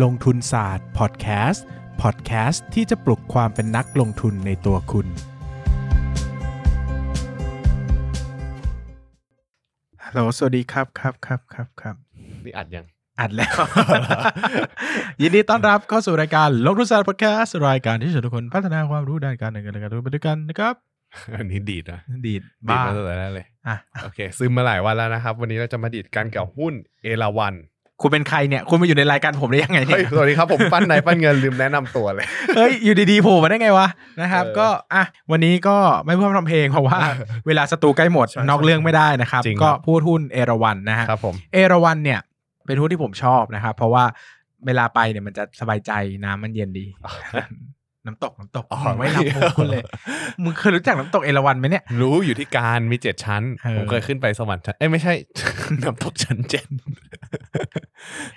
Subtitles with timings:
[0.00, 1.64] ลงทุนศาสตร์พอดแคสต์
[2.02, 5.06] พอดแคสต์ที่จะปลุกความเป็นนักลงทุนในตัวคุณ
[10.04, 11.96] ฮัลโหล สวัสดีครับครับครับครับครับ
[12.44, 12.86] นี่อัดยัง
[13.20, 13.54] อัดแล้ว
[15.20, 20.74] ยินดีต้อนรับเข้าสู่รายการลงทุนศาสตร์พอดแคสต์รายการที่ชวนทุกคนพัฒนาความรู้ด้านการเงินและการลงทุนไปด้วยกันนะครับ
[21.36, 27.54] อันนี้ดีดนะดีดดีดบ้ามาตั้งแต่แรกเลยอะโอเค ซึมมาหลายวันแล้วนะครับ วันนี้เราจะมาดีดกันกับหุ้นเอราวัน
[28.02, 33.88] คุณเป็นใครเนี่ย คุณมาอยู่ในรายการผมได้ยังไงเนี่เฮ้ยยสวัสดีครับผมปั้นนายปั้นเงินลืมแนะนำตัวเลย เฮ้ย อยู่ดีๆโผล่มาได้ไงวะ
[34.20, 36.98] นะครับเออก็อะวันนี้ก็ไม่พูดพร่ำเพลงเพราะว่า
[37.46, 42.20] เวลาสตูใกล้หมดใช่นอกเรื่องไม่ได้นะครับจริงก็ครับพูดหุ้นเอราวันนะฮะครับผมเอราวันเนี่ย
[42.66, 44.04] เป็นหุ้นที่ผมชอบนะครับ เพราะว่า
[44.66, 45.92] เวลาไปเนี่ยมันจะสบายใจ
[46.24, 46.84] น้ำมันเย็นดี
[48.06, 49.82] น้ำตกน้ำตกอ๋อมึงไม่รับมุกคุณเลย
[50.42, 55.12] มึงเคยรู้จักน้ำตกเอราวันไหมเนี่ย รู้อยู่ที่การมีเจ็ดชั้นเออผมเคยขึ้นไปสวรรค์ชั้น เอ้ยไม่ใช่
[55.82, 56.66] น้ำตกชั้นเจ็ด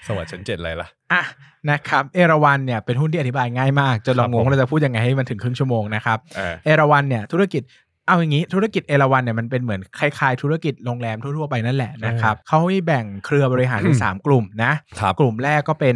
[0.07, 1.23] สวรรค์ชั้นเจ็ดอะไรล่ะ อะ
[1.69, 7.63] นะครับ เอราวันเนี่ยเป็นหุ้นที่อธิบายง่ายมาก จนเราครับงงผมว่าเราจะพูดยังไงให้มันถึงครึ่งชั่วโมงนะครับ เออเอราวันเนี่ยธุรกิจ
[8.07, 15.95] เอาอย่างนี้ธุรกิจเอราวันเนี่ยมันเป็นเหมือนคล้ายๆธุรกิจโรงแรมทั่วๆไปนั่นแหละนะครับเขาให้แบ่งเครือบริหารเป็นสามกลุ่มนะครับกลุ่มแรกก็เป็น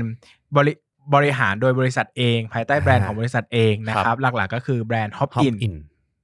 [0.56, 0.74] บริ
[1.16, 5.76] บริหารโดยบริษัทเอง ภายใต้แบรนด์อ่าของบริษัทเองนะคครัรับบหลักๆก็คือแบรนด์ฮอป Hop อิน In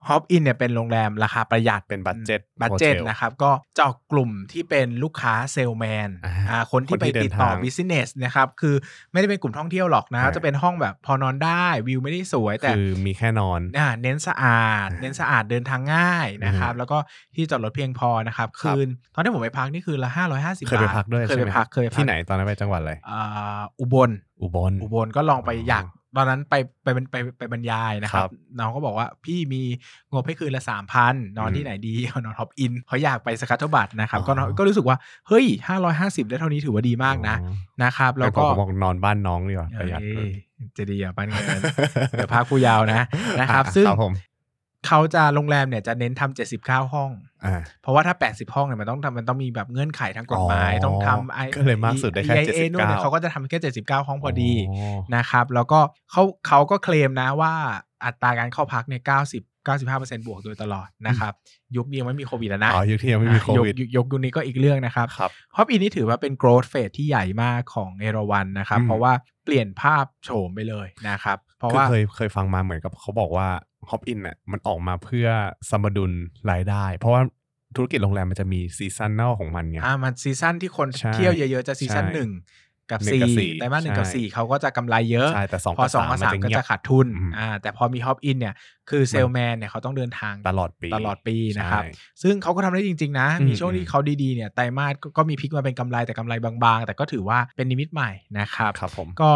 [0.10, 8.76] ฮอปอินเนี่ยเป็นโรงแรมราคาประหยัดเป็น budget hotel นะครับ ก็เจาะกลุ่มที่เป็นลูกค้าเซลแมนอ่าอ่าคนที่คนไปที่เดินติดต่อทาง business นะครับ คือ
[9.12, 16.98] ไม่ได้เป็นกลุ่มท่องเที่ยวหรอกนะอ่าจะเป็นห้องแบบพอนอนได้วิวไม่ได้สวย แต่คือมีแค่นอนอ่าเน้นสะอาด เน้นสะอาดเดินทางง่ายนะครับอือฮึแล้วก็
[17.36, 24.12] ที่จอดรถเพียงพอนะครับครับ คืน ตอนที่ผมไปพักนี่คือละห้าร้อยห้าสิบเคยไปพักด้วยเคยใช่ไปไหมพักเคยปพักที่ไหนตอนนั้นไปจังหวัดอะไรอ่าอุบล
[24.42, 25.86] อุบลอุบลก็ลองไปอ๋อออยาก
[26.18, 29.62] ตอนนั้นไปไปไปไปไปบรรยายนะครับครับ น้องก็บอกว่าพี่มี
[30.14, 31.94] งบให้คืนละสามพันนอนอืมที่ไหนดี
[32.26, 40.32] นอนท็อปอินเขาอยากไปสกัตเทบัตนะครับอ๋อก็น้องก็รู้สึกว่า เฮ้ยห้าร้อยห้าสิบได้เท่านี้ถือว่าดีมากนะอ๋อนะครับ แล้วก็ก็บอกนอนบ้านน้องดีกว่าประหยัดเอ้ย
[40.78, 41.62] จะดีอะปันเงิน
[42.12, 43.02] เดี๋ยวพักผู้ยาวนะ
[43.40, 44.14] นะครับอ่ซึ่งครับผม
[44.88, 47.12] เขาจะโรงแรมเนี่ยจะเน้นทำเจ็ดสิบเก้าห้อง
[47.46, 54.78] อ่าเพราะว่าถ้า 80 ห้องเนี่ยมันต้องทำมันต้องมีแบบเงื่อนไขทางกฎหมายอ๋อต้องทำไอก็เลยมากสุดได้แค่ EIA นู่นเนี่ย79เขาก็จะทำแค่ 79 ห้องพอดีโอ้
[55.16, 55.80] นะครับ แล้วก็
[56.12, 57.54] เขาเขาก็เคลมนะว่า
[58.06, 61.34] อัตราการเข้าพักเนี่ย 90 95%บวกโดยตลอดนะครับ
[61.76, 69.14] ยุคนี้ยังไม่มีโควิดแล้วนะอ๋อยุคที่ยังไม่มีโควิดยกยกยุคนี้ก็อีกเรื่องนะครับครับ Hop Inn นี่ถือว่าเป็น growth phase ที่ใหญ่มากของเอราวันนะครับอืมเพราะว่า
[69.46, 73.48] เปลี่ยนภาพโฉมไปเลยนะครับ เพราะคือว่าเคยเคยฟังมาเหมือนกับเขาบอกว่า
[73.90, 75.28] Hop Inn เนี่ยมันออกมาเพื่อ
[75.70, 76.12] สมดุล
[76.52, 77.22] รายได้ เพราะว่า
[77.76, 82.32] ธุรกิจโรงแรมมันจะมี seasonal ของมันไงอ่ามัน season ที่คนใช่เที่ยวเยอะๆจะ season ใช่หนึ่ง
[82.92, 88.56] กับหนึ่งกับสี่สี่ไตรมาสหนึ่งกับใช่สี่เขาก็จะกำไรเยอะใช่แต่สองพอกับสองสามกับสามมันจะก็เงียบจะขาดทุนอืมอ่าแต่พอมี Hop Inn เนี่ย
[88.90, 91.92] คือเซลแมนเนี่ยเขาต้องเดินทางตลอดปีตลอดปีนะครับใช่
[92.24, 99.32] ซึ่งเขาก็ทำได้จริง ๆ นะอืมมีช่วงที่เขาดีๆเนี่ยไตรมาสก็ก็มีพลิกมาเป็นกำไรแต่กำไรบางๆ แต่ก็ถือว่าเป็นนิมิตใหม่นะครับครับผมก็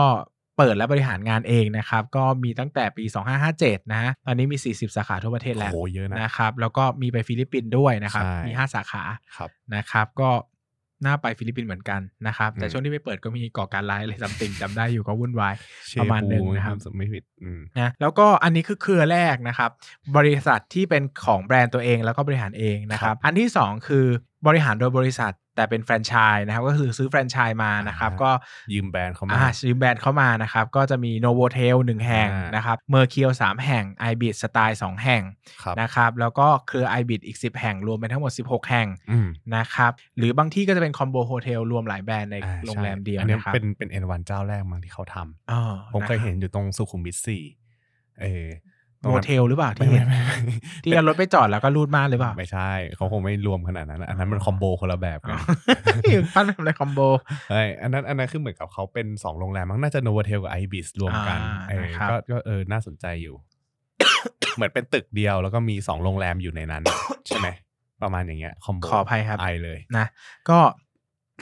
[0.59, 3.03] เปิดและบริหารงานเองนะครับ ก็มีตั้งแต่ปี
[3.49, 9.03] 2557 นะตอนนี้มี 40 สาขาทั่วประเทศแล้วโอ้โหเยอะนะนะครับ แล้วก็มีไปฟิลิปปินส์ด้วยนะครับ ใช่ มี 5 สาขา
[9.37, 10.29] ครับนะครับ ก็
[11.05, 15.53] น่าไปฟิลิปปินส์เหมือนกันนะครับ แต่อืมช่วงที่ไปเปิดก็มีก่อการร้ายอะไร something จำได้อยู่ก็วุ่นวาย
[15.87, 19.69] เชประมาณหนึ่งฟูนะครับถ้าไม่ผิดอืม นะแล้วก็อันนี้คือเครือแรกนะครับ
[20.17, 24.05] บริษัทที่เป็นของแบรนด์ตัวเองแล้วก็บริหารเองนะครับ อันที่2คือ
[24.47, 28.31] บริหารโดยบริษัท แต่เป็นแฟรนไชส์นะครับก็คือซื้อแฟรนไชส์มานะครับอ่าก็
[28.73, 35.23] ยืมแบรนด์เขามาอ่าซื้อแบรนด์เขามานะครับก็จะมี Novotel หนึ่งแห่งอ่านนะครับ Mercure สามแห่ง ibis Styles สองแห่ง
[35.63, 45.61] ครับนะครับแล้วก็เครือ ibis อีก 10 แห่งรวมเป็นทั้งหมด 16 แห่งอืมนะครับหรือบางที่ก็จะเป็น combo hotel รวมหลายแบรนด์ในอ่าโรงแรมใช่เดียวอันนี้นะครับเป็นเป็นเอ็นวันเจ้าแรกมั้งที่เขาทำอ๋อ
[45.93, 47.43] ผมเคยนะครับเห็นอยู่ตรงสุขุมวิทสี่
[48.21, 55.37] เออตรง โฮนั้นเทลหรือเปล่าไม่ที่เห็นไม่ไม่ไม่ที่เอารถไปจอดแล้วก็รูดม่านหรือเปล่า ไม่ใช่เขาคงไม่รวมขนาดนั้น อันนั้นมันคอมโบคนละแบบกัน
[56.35, 56.99] ปั้นทำอะไรคอมโบ
[57.51, 63.35] ใช่อันนั้นอันนั้นคือเหมือนกับเขาเป็นสองโรงแรมมั้งน่าจะโน v เทลกับไอบิสรวมกันอ่าเออนะครับก็ก็เออน่าสนใจอยู่
[64.55, 66.83] เหมือนเป็นตึกเดียวแล้วก็มีสองโรงแรมอยู่ในนั้น
[67.27, 67.47] ใช่ไหม
[68.01, 70.07] ประมาณอย่างเงี้ย combo ขออภัยครับไอเลยนะ
[70.49, 70.59] ก็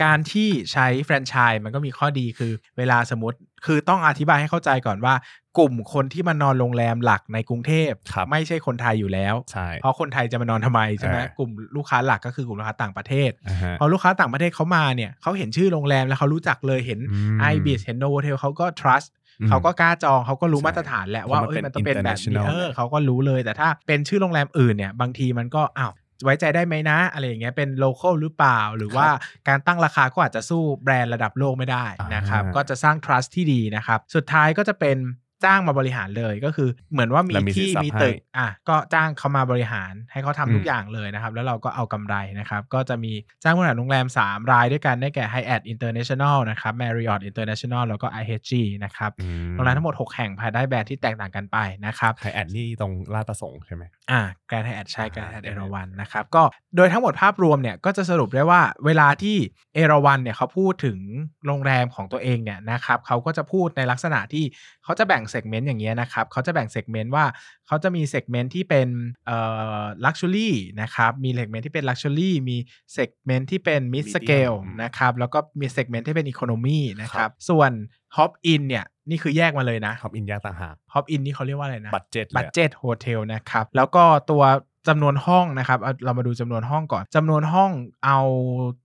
[0.03, 5.15] การที่ใช้แฟรนไชส์มันก็มีข้อดีคือ เวลาสมมติ คือต้องอธิบายให้เข้าใจก่อนว่า
[5.57, 19.09] กลุ่มคนที่มานอนโรงแรมหลักในกรุงเทพครับไม่ใช่คนไทยอยู่แล้วใช่เพราะคนไทยจะมานอนทำไมใช่ไหมเออกลุ่มลูกค้าหลักก็คือกลุ่มลูกค้าต่างประเทศอ่าฮะพอลูกค้าต่างประเทศเขามาเนี่ยเขาเห็นชื่อโรงแรมแล้วเขารู้จักเลยเห็นอืม ibis เห็น Novotel เขาก็ trust
[19.41, 25.91] อืมเขาก็กล้าจองเขาก็รู้ใช่มาตรฐานแหละว่าเพราะมันเอ้ยเป็นมันต้องเป็นแบบนี้ international เออเขาก็รู้เลยแต่ถ้าเป็นชื่อโรงแรมอื่นเนี่ย บางทีมันก็อ้าว
[26.23, 29.07] ไว้ใจได้ไหมนะ อะไรอย่างเงี้ยเป็นโลเคอลหรือเปล่า หรือว่า
[29.47, 31.85] การตั้งราคาก็อาจจะสู้แบรนด์ระดับโลกไม่ได้
[32.15, 34.97] นะครับอ่าก็จะสร้าง trust ที่ดีนะครับ สุดท้ายก็จะเป็น
[35.45, 43.13] จ้างมาบริหารเลยก็คือเหมือนว่ามีแล้วมีที่สินทรัพย์มีตึกให้อะก็จ้างเขามาบริหารให้เขาทำอืมทุกอย่างเลยนะครับ แล้วเราก็เอากำไรนะครับ ก็จะมี
[43.43, 48.51] จ้างบริหารโรงแรม 3 รายด้วยกันได้แก่ Hyatt International นะครับ Marriott International แล้วก็ IHG
[48.83, 56.43] นะครับอืมโรงแรมทั้งหมด 6 แห่งภายใต้แบรนด์ที่แตกต่างกันไปนะครับไฮแอดนี่ตรงราชประสงค์ใช่ไหมอ่า Grand Hyatt ใช่อ่าแกรนด์ไฮแอด Grand เอ Hyatt ราวันนะครับก็
[56.75, 59.37] โดยทั้งหมดภาพรวมเนี่ยก็จะสรุปได้ว่าเวลาที่
[59.75, 60.99] เอราวันเนี่ยเขาพูดถึง
[61.45, 64.45] โรงแรมของตัวเองเนี่ยนะครับเขาก็จะพูดในลักษณะที่
[64.83, 67.25] เขาจะแบ่ง segment อย่างเงี้ยนะครับเขาจะแบ่ง segment ว่า
[67.67, 68.87] เขาจะมี segment ที่เป็น
[69.25, 69.37] เอ่
[69.81, 72.57] อ luxury นะครับมี segment ที่เป็น luxury มี
[72.93, 77.71] เซกเมนต์ที่เป็นมิด Medium สเกลอืมนะครับแล้วก็มี segment ที่เป็น economy นะครับส่วน
[78.15, 84.43] Hop Inn เนี่ยนี่คือแยกมาเลยนะครับ Inn แยกต่างหาก Hop Inn นี่เขาเรียกว่าอะไรนะ budget budget hotel นะครับแล้วก็ตัว
[84.87, 87.71] จำนวนห้องนะครับเอาเรามาดูจำนวนห้องก่อนจำนวนห้อง
[88.05, 88.19] เอา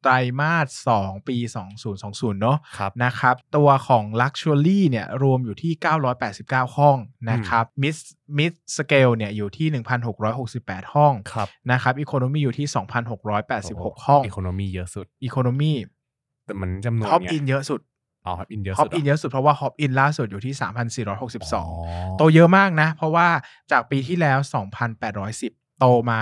[0.03, 0.55] ไตรมา
[0.89, 1.37] ส 2 ปี
[1.89, 5.73] 2020 เนอะครับนะครับ ตัวของ Luxury เนี่ยรวมอยู่ที่
[6.25, 6.97] 989 ห้อง
[7.31, 7.97] นะครับ mid
[8.39, 9.83] midscale เนี่ยอยู่ที่
[10.31, 12.67] 1,668 ห้องครับนะครับ economy อยู่ที่
[13.37, 15.73] 2,686 ห้อง economy เยอะสุด economy
[16.47, 17.81] แต่มันจำนวนไง Hop Inn เยอะสุด
[18.27, 20.71] อ๋อ Hop Inn เยอะสุด Hop Innหรเยอะสุด เพราะว่า Hop Inn ล่าสุดอยู่ที่อ๋อ
[22.13, 23.29] 3,462 โตเยอะมากนะ เพราะว่า
[23.71, 26.21] จากปีที่แล้ว 2,810 โตมา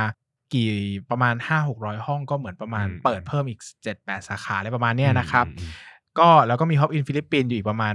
[0.54, 0.72] กี่
[1.10, 1.34] ประมาณ
[1.70, 3.60] 5-600 ห้องก็เหมือนประมาณอืมเปิดเพิ่มอีก
[3.94, 5.70] 7-8 สาขาอะไรประมาณเนี้ยนะครับอืมอืม
[6.18, 7.92] ก็แล้วก็มี Hop Inn ฟิลิปปินส์อยู่อีกประมาณ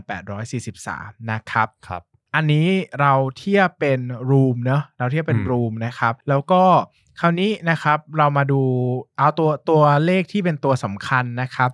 [0.64, 2.02] 843 นะครับครับ
[2.36, 2.68] อันนี้
[3.00, 4.00] เราเทียบเป็น
[4.30, 6.64] room เนอะเราเทียบเป็นอืม room นะครับ แล้วก็
[7.20, 8.62] คราวนี้นะครับเรามาดู
[9.18, 11.70] เอาตัวตัวเลขที่เป็นตัวสำคัญนะครับ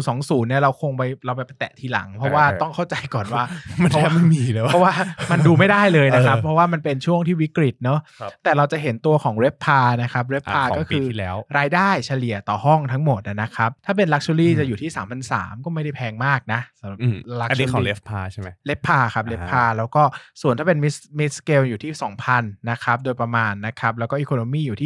[0.00, 3.44] 2020เนี่ยเราคงไปเราไปแตะทีหลัง เพราะว่าต้องเข้าใจก่อนว่า
[3.82, 4.92] มันแทบไม่มีเลยเพราะว่า
[5.30, 14.90] มันดูไม่ได้เลยนะครับเออเพราะว่ามันเป็นช่วงที่วิกฤตเนอะครับแต่เราจะเห็นตัวของเร p พานะครับเร p พาอะของก็ปีคือที่แล้วรายได้เฉลี่ยต่อห้องทั้งหมดนะครับ ถ้าเป็นลักชัวรี่อืมจะอยู่ที่
[15.28, 20.02] 3,300 ก็ไม่ได้แพงมากนะสำหรับอืมลักอันชันี้วของเลรี่ฟพาใช่ไหมเลฟพาครับเลฟอ่าพาแล้วก็
[20.42, 21.92] ส่วนถ้าเป็นมิสมิสเกลอยู่ที่
[22.30, 24.84] 2,000นะครับโดยประมาณนะครับแล้วก็ economy อยู่ท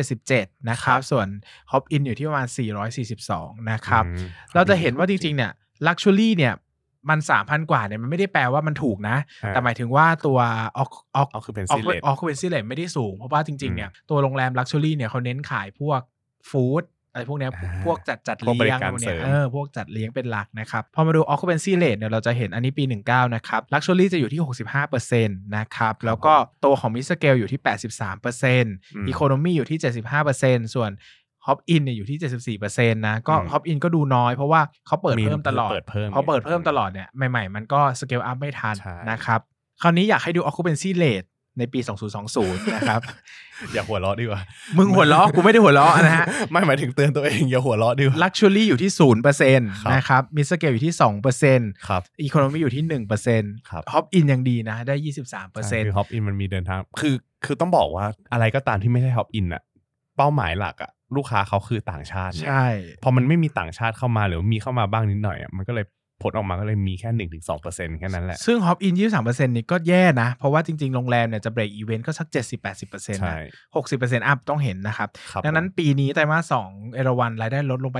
[0.00, 1.26] 777 นะครับ ส่วน
[1.70, 2.46] Hop Inn อยู่ที่ประมาณ
[3.08, 5.52] 442 นะครับอืมเราจะเห็นว่าจริงๆ เนี่ย
[5.86, 6.54] luxury เนี่ย
[7.10, 10.38] มัน3,000กว่าเนี่ยมันไม่ได้แปลว่ามันถูกนะอ่าแต่หมายถึงว่าตัว
[10.78, 16.00] ออกออก occupancy rate ออกคูเปนซี่เลไม่ได้สูง เพราะว่าจริงๆเนี่ยตัวโรงแรม luxury เนี่ยเขาเน้นขายพวก
[16.50, 16.82] food
[17.12, 24.40] อะไรพวกเนี้ยอ่าพวกจัดจัดเลี้ยงพวกเนี้ยพวกบริการเสริมเออพวกจัดเลี้ยงเป็นหลักนะครับ พอมาดู occupancy rate เนี่ยเราจะเห็นอันนี้ปี 19 นะครับ luxury จะอยู่ที่
[24.82, 26.34] 65%นะครับ แล้วก็
[26.64, 27.60] ตัวของ mid scale อยู่ที่
[28.34, 29.78] 83% economy อยู่ที่
[30.26, 30.90] 75%ส่วน
[31.46, 39.40] hop in เนี่ยอยู่ที่ 74%นะก็อืม hop in ก็ดูน้อยเพราะว่าเขาเปิดมีเพิ่มตลอดเปิดเพิ่มพอเปิดเพิ่มตลอดเนี่ยใหม่ๆ มันก็ scale up ไม่ทันใช่นะครับ
[39.82, 41.26] คราวนี้อยากให้ดู occupancy rate
[41.60, 41.80] ในปี
[42.26, 43.00] 2020 นะครับ
[43.72, 44.40] อย่าหัวเราะดีกว่า
[44.78, 48.90] มึงหัวเราะกูไม่ได้หัวเราะนะฮะ ไม่หมายถึงเตือนตัวเองอย่าหัวเราะดีกว่า luxury อยู่ที่
[49.20, 50.94] 0%นครับนะครับ mid scale อยู่ที่
[51.40, 52.84] 2%ครับ economy อยู่ที่
[53.28, 57.14] 1%ครับ Hop Inn ยังดีนะ ได้ใช่23%คือ Hop Inn มันมีเดินทาง คือ
[57.44, 59.62] คือต้องบอกว่าอะไรก็ตามที่ไม่ใช่ Hop Inn อะ
[60.16, 62.66] เป้าหมายหลักอะลูกค้าเขาคือต่างชาติไงใช่
[63.02, 65.84] พอมันไม่มีต่างชาติเข้ามาหรือมีเข้ามาบ้างนิดหน่อยอะมันก็เลย
[66.22, 73.36] ผลออกมาก็เลยมีแค่หนึ่งถึงสองเปอร์เซ็นแค่นั้นแหละ ซึ่ง hop in 23%นี่ก็แย่นะ เพราะว่าจริง ๆ โรงแรมเนี่ยจะ break even ก็สัก70-80%ใช่นะ
[74.22, 77.98] 60% up ต้องเห็นนะครับครับดังนั้นผมปีนี้ไตรมาส2เอราวันรายได้ลดลงไป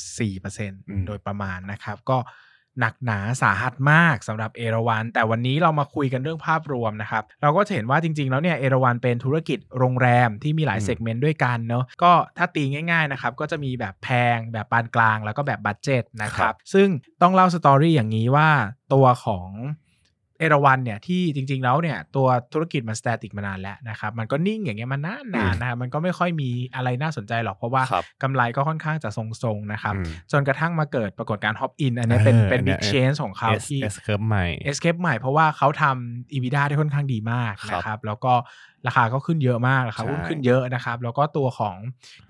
[0.00, 0.70] 94%
[1.06, 2.18] โดยประมาณนะครับ ก็
[2.80, 16.88] หนักหนาสาหัสมากสำหรับเอราวัน แต่วันนี้เรามาคุยกันเรื่องภาพรวมนะครับ เราก็จะเห็นว่าจริง ๆ แล้วเนี่ยเอราวันเป็นธุรกิจโรงแรมที่มีหลายอืมเซกเมนต์ด้วยกันเนาะก็ถ้าตีง่ายๆนะครับก็จะมีแบบแพงแบบปานกลางแล้วก็แบบ budget นะครับ ซึ่ง
[17.22, 18.48] ต้องเล่า story อย่างนี้ว่า
[18.92, 19.48] ตัวของ
[20.42, 33.96] เอราวันเนี่ยที่จริง ๆ แล้วเนี่ยตัวธุรกิจมัน static มานานแล้วนะครับ มันก็นิ่งอย่างเงี้ยมานานๆนะครับมันก็ไม่ค่อยมีอะไรน่าสนใจหรอกเพราะว่าครับกำไรก็ค่อนข้างจะทรงๆนะครับอืมจนกระทั่งมาเกิดปรากฏการณ์ Hop Inn อันเนี้ยเป็นเออเป็นอันเนี้ย big change ของเขา S ที่ S
[34.06, 38.34] curve ใหม่ escape ใหม่เพราะว่าเขาทำ EBITDA ได้ค่อนข้างดีมากครับนะครับแล้วก็
[38.86, 41.76] ราคาก็ขึ้นเยอะมากราคาใช่หุ้นขึ้นเยอะนะครับ แล้วก็ตัวของ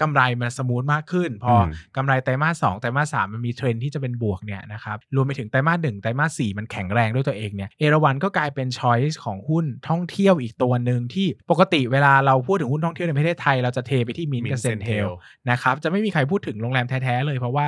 [0.00, 1.66] กำไรมัน smooth มากขึ้น พออม
[1.96, 17.66] กำไรไตรมาสสองไตรมาสสามมันมีเทรนด์ที่จะเป็นบวกเนี่ยนะครับรวมไปถึงไตรมาสหนึ่งไตรมาสสี่มันแข็งแรงด้วยตัวเองเนี่ยเอราวันก็กลายเป็น choice ของหุ้นท่องเที่ยวอีกตัวหนึ่งที่ปกติเวลาเราพูดถึงหุ้นท่องเที่ยวในประเทศไทย เราจะเทไปที่ MINT MINT กับ CENTEL CENTEL นะครับจะไม่มีใครพูดถึงโรงแรมแท้ๆเลยเพราะว่า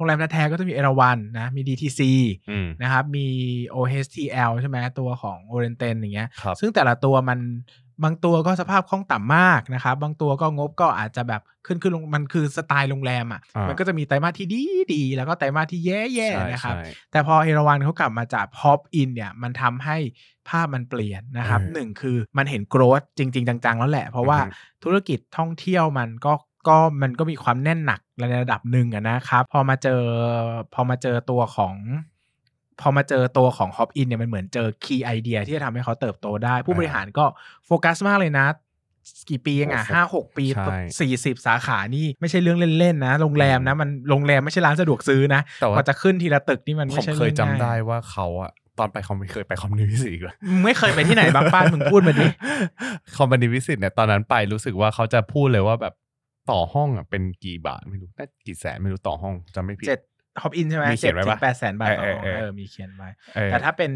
[0.00, 2.00] โรงแรมแท้ๆก็จะมีเอราวันนะ มี DTC
[2.50, 3.26] อืมนะครับ มี
[3.74, 7.38] OHTL ใช่ไหมตัวของ o r i e n t e n อย่างเงี้ยครับซึ่งแต่ละตัวมัน
[8.04, 14.62] บางตัวก็สภาพคล่องต่ำมากนะครับ บางตัวก็งบก็อาจจะแบบขึ้นขึ้นลงมันคือสไตล์โรงแรมอะอ่ามัมันก็จะมีไตรมาสที่ดี
[14.94, 16.00] ดีๆแล้วก็ไตรมาสที่แย่
[16.32, 19.96] ใช่ๆนะครับใช่แต่พอเอราวันเขากลับมาจากพอปอินเนี่ย มันทำให้
[20.48, 24.54] ภาพมันเปลี่ยนนะครับเออหนึ่งคือมันเห็นโกรธจริง ๆ จังๆ แล้วแหละ เพราะว่าอือฮึ
[24.84, 26.32] ธุรกิจท่องเที่ยวมันก็
[26.68, 30.02] ก็มันก็มีความแน่นหนักในระดับหนึ่งอะนะครับ พอมาเจอ
[30.74, 31.74] พอมาเจอตัวของ
[32.80, 37.24] พอมาเจอตัวของ Hop In เนี่ยมันเหมือนเจอคีย์ไอเดียที่จะทำให้เขาเติบโตได้ ผู้บริหารก็
[37.66, 38.46] โฟกัสมากเลยนะ
[39.30, 52.26] กี่ปีเองอะห้าหกปีใช่สี่สิบสาขานี่ไม่ใช่เรื่องเล่น ๆ นะ โรงแรมนะ มันโรงแรมไม่ใช่ร้านสะดวกซื้อนะแต่กว่าว่าจะขึ้นทีละตึกนี่มันผไม่มใช่เคยรื่องจำง่าได้ว่าเขาอะตอนไปคอมมิเคยไปคอมมิวนิวิสิตอีกเลยมึงไม่เคยไปที่ไหนบางป้านมึงพูดมาดิ
[53.16, 55.94] company visit เนี่ยตอนนั้นไปรู้สึกว่าเขาจะพูดเลยว่าแบบ
[56.52, 63.90] ต่อห้องอะเป็นกี่บาทไม่รู้น่ากี่แสนไม่รู้ต่อห้องจำไม่ผิด Hop Inn ใช่ไหมมีเขียนไว้ปะเจ็ดถึงแปดแสนบาทต่อเออเออเออเออมีเขียนไว้เออแต่ถ้าเป็น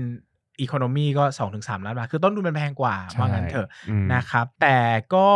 [0.61, 4.79] economy ก็สองถึงสามล้านบาท คือต้นทุนมันแพงกว่าใช่ว่างั้นเถอะอืมนะครับ แต่
[5.15, 5.27] ก็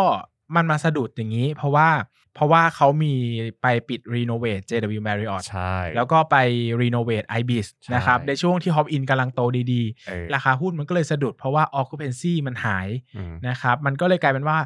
[0.56, 1.88] มันมาสะดุดอย่างนี้ เพราะว่า
[2.34, 3.14] เพราะว่าเขามี
[3.62, 6.36] ไปปิดรีโนเวท JW Marriott ใช่แล้วก็ไป
[6.80, 9.40] รีโนเวท IBIS ใช่นะครับ ในช่วงที่ Hop Inn กำลังโต
[9.72, 14.58] ดีเออๆราคาหุ้นมันก็เลยสะดุดเพราะว่า occupancy มันหายอืมนะครับ มันก็เลยกลายเป็นว่า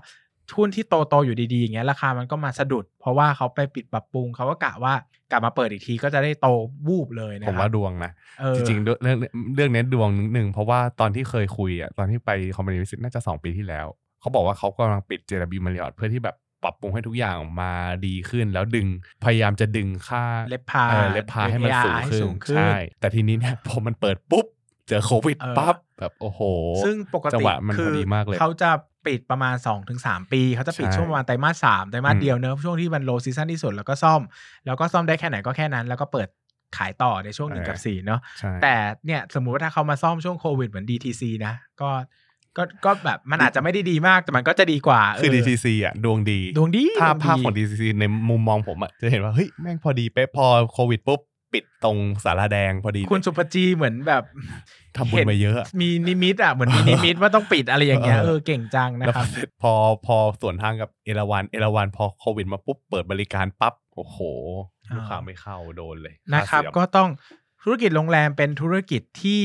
[0.57, 4.95] หุ้นที่โตโตๆอยู่ดีๆอย่างเงี้ยราคามันก็มาสะดุด เพราะว่าเขาไปปิดปรับปรุงเขาก็กะว่า
[5.31, 6.47] กลับมาเปิดอีกทีก็จะได้โต
[6.89, 9.19] วูบเลยนะผมครัว่าบดวงนะเออจริงๆ เรื่อง
[9.55, 13.87] เรื่องเนี้ยดวงนิดนึงเพราะว่าตอนที่เคยคุยอะตอนที่ไปคอมมิวนิวิสิตน่าจะสองปีที่แล้ว
[14.21, 17.73] เขาบอกว่าเขากำลังปิด JW Marriott เพื่อที่แบบปรับปรุงให้ทุกอย่างมา
[18.07, 18.87] ดีขึ้นแล้วดึง
[19.25, 24.47] พยายามจะดึงค่าRevPAR เออ RevPAR ให้มันสูงให้ขึ้นสูงขึ้นใช่แต่ทีนี้เนี่ยพอมันเปิดปุ๊บ
[24.89, 26.41] เจอโควิดเออปั๊บแบบโอ้โห
[26.85, 28.71] จังหวะมันพอดีมากเลย ซึ่งปกติคือเขาจะ
[29.07, 29.55] ปิดประมาณ
[29.95, 34.21] 2-3 ปี เขาจะปิดใช่ช่วงประมาณไตรมาสสามไตรมาสอืมเดียวเนอะช่วงที่มัน low season ที่สุดแล้วก็ซ่อม
[34.67, 36.29] แล้วก็ซ่อมได้แค่ไหนก็แค่นั้น แล้วก็เปิด
[36.77, 38.75] ขายต่อในช่วงหนึ่งกับสี่เนาะใช่แต่
[39.07, 41.91] เนี่ยสมมุติว่าถ้าเขามาซ่อมช่วงโควิดเหมือน DTC นะก็
[42.57, 51.21] ก็ก็แบบมันอาจจะไม่ได้ดีมากแต่มันก็จะดีกว่า คือ DTC อะ ดวงดี ดวงดีภาพดวงดีภาพของ DTC ในมุมมองผมอะจะเห็นว่า เฮ้ย แม่งพอดีเป๊ะพอโควิดปุ๊บ
[51.53, 54.23] ปิดตรงศาลาแดงพอดี คุณศุภจีเหมือนแบบ
[54.97, 59.27] ทำบุญมาเยอะอะ มีนิมิตอะเหมือนมีนิมิตว่าต้องปิดอะไรอย่างเงี้ยเออเออเก่งจังนะแล้วครับ
[59.63, 59.73] พอ
[60.07, 64.19] พอสวนทางกับเอราวันเอราวันพอโควิดมาปุ๊บเปิดบริการปั๊บโอ้โห
[64.91, 67.09] อ่าลูกค้าไม่เข้าโดนเลยนะครับาเสื่อมก็ต้อง
[67.63, 69.43] ธุรกิจโรงแรมเป็นธุรกิจที่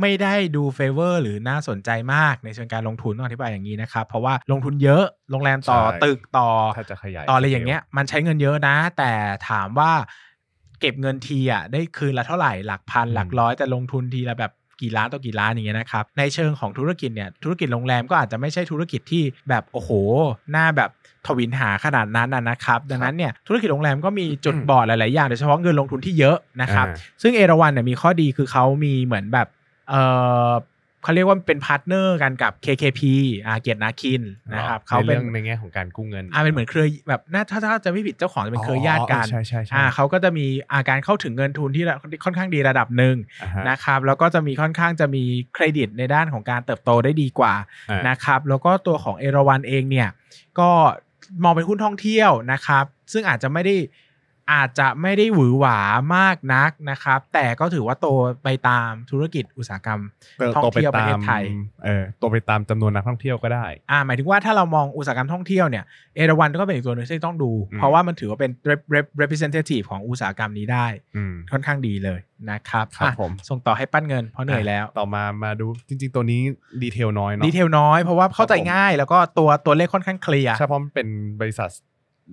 [0.00, 9.12] ไม่ได้ดู favor หรือน่าสนใจมากในเชิงการลงทุนต้องอธิบายอย่างนี้นะครับ เพราะว่าลงทุนเยอะโรงแรมต่อใช่ตึกต่อถ้าจะขยายต่ออะไรอย่างเงี้ยมันใช้เงินเยอะนะ แต่
[9.48, 9.92] ถามว่า
[10.80, 19.90] เก็บเงินทีอะได้คืนละเท่าไหร่หลักพันหลักร้อยแต่ลงทุนทีละแบบกี่ล้านต่อกี่ล้านอย่างเงี้ยนะครับในเชิงของธุรกิจเนี่ยธุรกิจโรงแรมก็อาจจะไม่ใช่ธุรกิจที่แบบโอ้โห
[20.50, 20.90] หน้าแบบ
[21.26, 29.48] ทวินหาขนาดนั้นนะนะครับ ดังนั้นเนี่ยธุรกิจโรงแรมก็มีจุดบอดหลาย ๆ อย่างโดยเฉพาะเงินลงทุนที่เยอะนะครับอ่าซึ่งเอราวันเนี่ยมีข้อดีคือเขามีเหมือนแบบ
[29.90, 29.94] เอ
[30.48, 30.50] อ
[31.06, 33.00] เขาเรียกว่าเป็น partner กันกับ KKP
[33.46, 34.22] อ่าเกียรตินาคิน
[34.56, 47.54] นะครับเขาในเป็นเรื่องในแง่ของการกู้เงินอ่าเป็นเหมือนเครือแบบน่าถ้าถ้าจะไม่ผิดเจ้าของจะเป็นเครือญาติกันใช่ใช่ใช่อ่าเขาก็จะมีอาการเข้าถึงเงินทุนที่ระค่อนข้างดีระดับหนึ่งอ่าฮะนะครับแล้วก็จะมีค่อนข้างจะมีเครดิตในด้านของการเติบโตได้ดีกว่า
[47.90, 50.08] อ่านะครับแล้วก็ตัวของเอราวันเองเนี่ย
[50.58, 50.70] ก็
[51.42, 53.76] มองเป็นหุ้นท่องเที่ยวนะครับ ซึ่งอาจจะไม่ได้
[54.52, 55.78] อาจจะไม่ได้หวือหวา
[56.16, 58.08] มากนักนะครับ แต่ก็ถือว่าโต
[58.44, 60.00] ไปตามธุรกิจอุตสาหกรรม
[60.56, 61.42] ท่องเที่ยวประเทศไทย
[61.84, 65.84] เออโตไปตามจำนวนนักท่องเที่ยวก็ได้ อ่าหมายถึงว่าถ้าเรามองอุตสาหกรรมท่องเที่ยวเนี่ย
[66.16, 70.86] เอราวันก็เป็นอีกตัวหนึงที่ต้องดูอืมเพราะว่ามันถือว่าเป็น rep- rep- representative ของอุตสาหกรรมนี้ได้
[71.16, 76.40] อืมค่อนข้างดีเลยนะครับครับอะผมส่งต่อให้ปั้นเงินเพราะเหนื่อยแล้วต่อมามาดูจริง ๆ ตัวนี้
[76.82, 81.08] ดีเทลน้อยเนาะดีเทลน้อยเพราะว่าเข้าใจครับผมง่ายแล้วก็ตัวตัวเลขค่อนข้างเคลียร์ใช่เพราะมันเป็น
[81.40, 81.70] บริษัท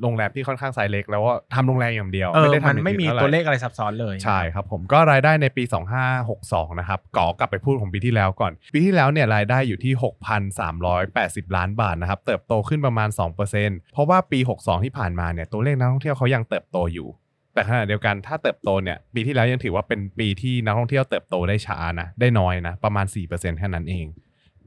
[0.01, 5.63] โรงแรมที่ค่อนข้างไซส์เล็ก แล้วก็ทำโรงแรมอย่างเดียวเออได้ทำมันอย่างไม่อื่มีท่าหร่ตัวเลขอะไรซับซ้อนเลยใช่ครับผมก็รายได้ในปี
[6.21, 9.93] 2562 นะครับก่อกลับไปพูดของปีที่แล้วก่อน ปีที่แล้วเนี่ยรายได้อยู่ที่
[10.93, 13.09] 6,380 ล้านบาทนะครับเติบโตขึ้นประมาณ
[13.51, 17.07] 2%เพราะว่าปี 62 ที่ผ่านมาเนี่ยตัวเลขนักท่องเที่ยวเขายังเติบโตอยู่
[17.53, 24.05] แต่ขณะเดียวกันถ้าเติบโตเนี่ยปีที่แล้วยังถือว่าเป็นปีที่นักท่องเที่ยวเติบโตได้ช้านะได้น้อยนะประมาณ 4%แค่นั้นเอง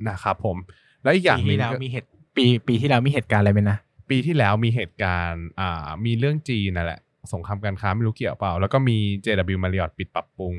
[0.08, 0.56] นะครับผม
[1.02, 3.78] แล้วอีกอย่างปีหนึที่งแล้วก็มีเหตุปีปีที่แล้วมีเหตุการณ์อะไรไหมนะ
[4.10, 7.00] ปีที่แล้วมีเหตุการณ์อ่ามีเรื่องจีนนั่นแหละ
[7.32, 10.54] สงครามการค้าไม่รู้เกี่ยวเปล่า แล้วก็มี JW Marriott ปิดปรับปรุง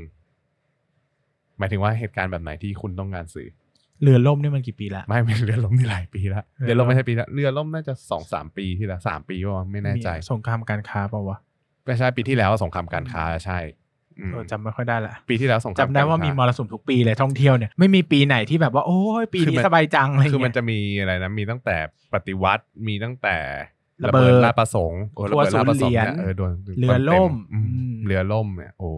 [1.57, 3.47] หมายถึงว่าเหตุการณ์แบบไหนที่คุณต้องการสื่อ
[4.01, 11.37] เรือล่มนี่มันกี่ปีละ ไม่ไม่เรือล่มนี่หลายปีแล้วเรือเรือล่มล่มไม่ใช่ปีละเรือล่มน่าจะสองสามปีที่แล้วสามปีว่าไม่แน่ใจ มีสงครามการค้าเปล่าวะ
[11.85, 13.86] ไม่ใช่ปีที่แล้วสงครามการค้าใช่อืมเออ
[14.51, 21.77] จำไม่ค่อยได้ละปีที่แล้วสงครามจำได้ว่ามีมกรรสุมทุกปีเลยท่องเที่ยวเนี่ยไม่มีปีไหนที่แบบว่าโอ้ยปีคือนี้มันสบายจังอะไรค้าคือมันเงี้ยจะมีอะไรนะมีตั้งแต่
[22.13, 23.37] ปฏิวัติมีตั้งแต่
[24.03, 28.91] ระเบิดราชประสงค์โอ้ระเบิดราชประสงค์เนี่ยเออโดนเรือล่มต็ๆอืมอืมเรือล่มเนี่ยโอ้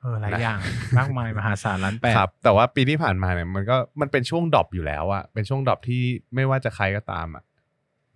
[0.00, 0.58] เออหลายนะอย่าง
[0.98, 6.02] มากมายมหาศาลล้านแปดครับ แต่ว่าปีที่ผ่านมาเนี่ยมันก็มันเป็นช่วง drop อยู่แล้วอะเป็นช่วง drop ที่
[6.34, 7.42] ไม่ว่าจะใครก็ตามอะ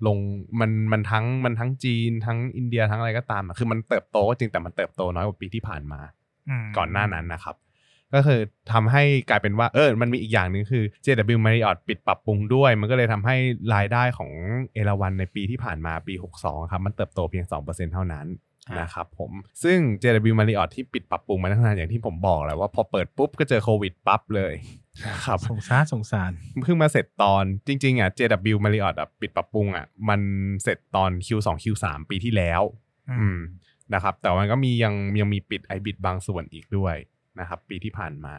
[0.07, 0.19] ลง
[0.61, 6.01] มันมันทั้งมันทั้งจีนทั้งอินเดียทั้งอะไรก็ตามอะคือมันเติบโตก็จริงแต่มันเติบโตน้อยกว่าปีที่ผ่านมา
[6.51, 7.57] มก่อนหน้านั้นนะครับ
[8.15, 8.41] ก็คือ
[8.73, 13.37] ทำให้กลายเป็นว่าเออมันมีอีกอย่างหนึ่งคือ JW Marriott ปิดปรับปรุงด้วย มันก็เลยทำให้
[13.75, 14.31] รายได้ของ
[14.75, 18.27] เอราวันในปีที่ผ่านมาปี 62 ครับ มันเติบโตเพียง 2%เท่านั้น
[18.81, 19.31] นะครับผม
[19.63, 24.55] ซึ่ง JW Marriott ที่ปิดปรับปรุงมาตั้งนานอย่างที่ผมบอกแหละว่าพอเปิดปุ๊บก็เจอโควิดปั๊บเลย
[25.07, 26.33] นะครับสงสารสงสาร
[26.63, 30.21] เพิ่งมาเสร็จตอนจริงๆอะ JW Marriott อะปิดปรับปรุงอะมัน
[30.63, 32.63] เสร็จตอน Q2 Q3 ปีที่แล้ว
[33.11, 33.39] อืม
[33.95, 36.97] นะครับ แต่มันก็มียังยังมีปิดไอบิดบางส่วนอีกด้วย
[37.41, 38.35] นะครับ ปีที่ผ่านมา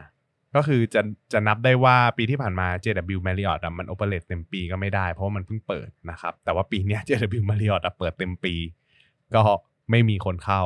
[0.55, 1.01] ก็คือจะ
[1.33, 8.55] จะนับได้ว่าปีที่ผ่านมา JW Marriott อะมันโอเปเรตเต็มปีก็ไม่ได้เพราะว่ามันเพิ่งเปิดนะครับ แต่ว่าปีเนี้ย JW Marriott อะเปิดเต็มปี
[9.35, 9.43] ก็
[9.89, 10.63] ไม่มีคนเข้า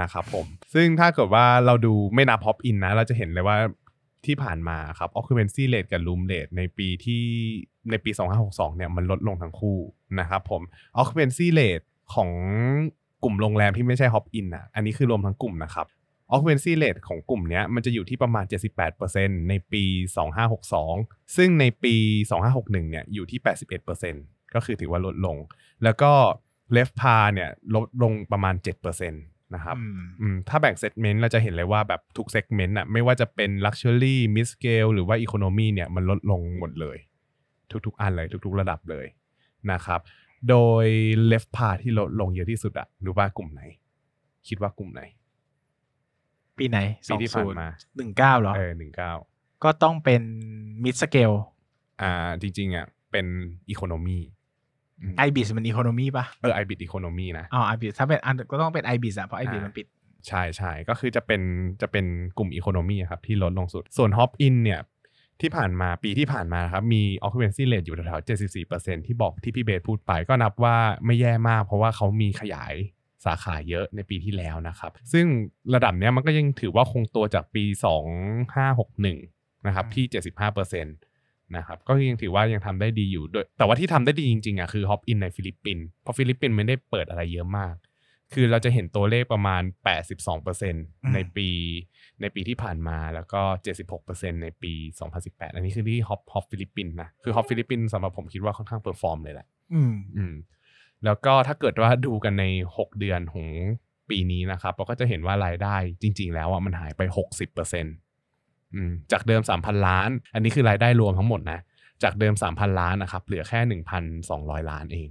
[0.00, 3.56] นะครับผม ซึ่งถ้าเกิดว่าเราดูไม่นับ Hop In นะ เราจะเห็นเลยว่า
[4.26, 7.24] ที่ผ่านมาครับ Occupancy Rate กับ Room Rate ในปีที่
[7.90, 8.10] ในปี
[8.44, 9.78] 2562 เนี่ยมันลดลงทั้งคู่
[10.20, 10.62] นะครับผม
[11.00, 12.30] Occupancy Rate ของ
[13.24, 15.86] กลุ่มโรงแรมที่ไม่ใช่ Hop Inn อะอันนี้คือรวมทั้งกลุ่มนะครับ
[16.32, 18.44] occupancy rate ของกลุ่มเนี้ยมันจะอยู่ที่ประมาณ
[18.96, 19.84] 78%ในปี
[20.60, 21.94] 2562 ซึ่งในปี
[22.38, 23.40] 2561 เนี่ยอยู่ที่
[23.96, 25.36] 81%ก็คือถือว่าลดลง
[25.84, 26.12] แล้วก็
[26.76, 29.10] RevPAR เนี่ยลดลงประมาณ 7%
[29.54, 36.96] นะครับอืมอืมถ้าแบ่ง segment เราจะเห็นเลยว่าแบบทุก segment อะไม่ว่าจะเป็น Luxury Mid Scale หรือว่า Economy เนี่ยมันลดลงหมดเลย
[37.86, 39.06] ทุกๆ อันเลย ทุกๆ ระดับเลย
[39.72, 40.00] นะครับ
[40.48, 40.86] โดย
[41.30, 43.62] RevPAR ที่ลดลงเยอะที่สุดอะรู้ว่ากลุ่มไหน
[44.48, 45.02] คิดว่ากลุ่มไหน
[46.58, 49.12] ปีไหนปีที่ผ่านมาหนึ่งเก้าเหรอเออหนึ่งเก้า
[49.64, 50.22] ก็ต้องเป็น
[50.82, 51.32] midscale
[52.02, 53.26] อ่าจริงๆอะเป็น
[53.70, 54.18] economy
[55.18, 59.86] ibis มัน economy ป่ะเออ ibis economy นะอ๋อ ibis ถ้าเป็นอันก็ต้องเป็น ibis อะเพราะ ibis อ่ามัมันปิด
[60.28, 61.42] ใช่ใช่ก็คือจะเป็น
[61.82, 62.04] จะเป็น
[62.38, 64.80] กลุ่ม economy ครับที่ลดลงสุด ส่วน Hop Inn เนี่ย
[65.40, 68.28] ที่ผ่านมาปีที่ผ่านมาครับมี occupancy rate อยู่แถวๆ
[68.66, 72.74] 74%ที่บอกที่พี่เบสพูดไปก็นับว่าไม่แย่มากเพราะว่าเขามีขยาย
[73.24, 75.26] สาขาเยอะในปีที่แล้วนะครับ ซึ่ง
[75.74, 77.64] ระดับเนี้ยมันก็ยังถือว่าคงตัวจากปี
[78.44, 80.04] 2561 นะครับที่
[80.60, 81.09] 75%
[81.56, 87.74] นะครับก็ยังถือว่ายังทำได้ดีอยู่ด้วยแต่ว่าที่ทำได้ดีจริงๆอะคือ Hop Inn ในฟิลิปปินส์เพราะฟิลิปปินส์ไม่ได้เปิดอะไรเยอะมาก
[88.34, 89.62] คือเราจะเห็นตัวเลขประมาณ
[90.38, 91.48] 82%ในปี
[92.20, 93.42] ในปีที่ผ่านมาแล้วก็
[93.92, 94.72] 76%ในปี
[95.14, 100.34] 2018 อันนี้คือที่ Hop Hop ฟิลิปปินส์นะคือ Hop ฟิลิปปินส์สำหรับผมคิดว่าค่อนข้าง perform เลยแหละอืมอืม
[101.04, 102.44] แล้วก็ถ้าเกิดว่าดูกันใน
[102.76, 103.46] 6 เดือนของ
[104.10, 107.88] ปีนี้นะครับเราก็จะเห็นว่ารายได้จริง ๆ แล้วอะมันหายไป 60%อืม
[109.12, 111.60] จากเดิม 3,000 ล้าน อันนี้คือรายได้รวมทั้งหมดนะ
[112.02, 113.80] จากเดิม 3,000 ล้านนะครับ เหลือแค่
[114.20, 115.08] 1,200 ล้านเอง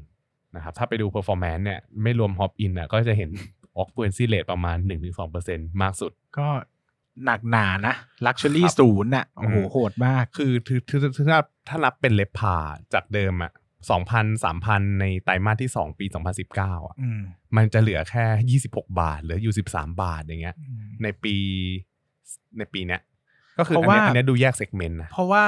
[0.55, 3.29] นะครับ ถ้าไปดู performance เนี่ย ไม่รวม Hop Inn อะก็จะเห็น
[3.81, 4.77] occupancy rate ประมาณ
[5.29, 6.47] 1-2%มากสุด ก็
[7.25, 12.55] หนักหนานะ luxury ครับศูนย์อะโอ้โหอืมโหดมากคือคือคือคือถ้าถ้านับเป็น RevPAR
[12.93, 13.51] จากเดิมอะ
[13.89, 17.21] สองพันสามพันในไตรมาสที่สองปีสองพันสิบเก้าอะอืม
[17.55, 21.35] มันจะเหลือแค่ยี่สิบหกบาท เหลืออยู่สิบสามบาทอย่างเงี้ยอืมในปี
[22.57, 23.01] ในปีเนี้ย
[23.59, 25.45] ก็คือเพอันราะเนี้ยว่าอันเนี้ยดูแยก segment นะเพราะว่า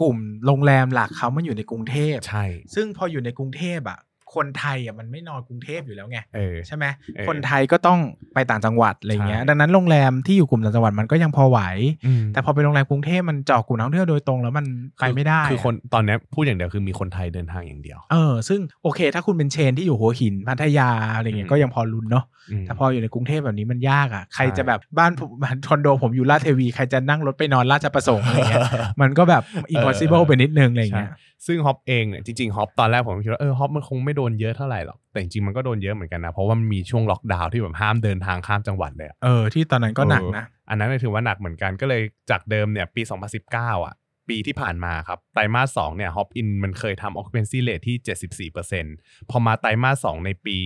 [0.00, 2.44] กลุ่มโรงแรมหลักเขามันอยู่ในกรุงเทพใช่
[2.74, 3.98] ซึ่งพออยู่ในกรุงเทพอะ
[4.34, 6.84] คนไทยอะมันไม่นอนกรุงเทพอยู่แล้วไงเออใช่ไหม
[7.16, 7.98] เออคนไทยก็ต้อง
[8.34, 11.58] ไปต่างจังหวัดอะไรเงี้ยใช่ดังนั้นโรงแรมที่อยู่กลุ่มต่างจังหวัดมันก็ยังพอไหว
[12.06, 14.66] อืมแต่พอเป็นโรงแรมกรุงเทพมันเจาะกลุ่มนักท่องเที่ยวโดยตรงแล้วมัน
[15.00, 28.64] ไปไม่ได้ คือคนอะตอนเนี้ยพูดอย่างเดียวคือมีคนไทยเดินทางอย่างเดียวเออซึ่งโอเค ถ้าคุณเป็นเชนที่อยู่หัวหินพัทยาอะไรเงี้อืยมก็ยังพอรุนเนาะอืมแต่พออยู่ในกรุงเทพแบบนี้มันยากอะใครใช่จะแบบบ้านผมบ้านคอนโดผมอยู่ลาดเทวีใครจะนั่งรถไปนอนราชประสงค์อะไรเงี้ย
[29.00, 29.42] มันก็แบบ
[29.74, 43.02] impossible ไปนิดนึงอะไรเงี้ยใช่ซึ่งฮอปเองเนี่ยจริงๆฮอปตอนแรกผมคิดว่าเออฮอปมันคงไม่โดนเยอะเท่าไหร่หรอกแต่จริงๆมันก็โดนเยอะเหมือนกันนะ เพราะว่ามันมีช่วงล็อกดาวน์ที่แบบห้ามเดินทางข้ามจังหวัดเลยอะเออที่ตอนนั้นก็หนักนะเอออันนั้นเนี่ยถือว่าหนักเหมือนกันก็เลยจากเดิมเนี่ยปี
[43.44, 43.94] 2019 อะ
[44.28, 48.50] ปีที่ผ่านมาครับไตรมาส2เนี่ยฮอปอินมันเคยทำ occupancy rate ที่
[48.90, 50.58] 74%พอมาไตรมาส2ในปี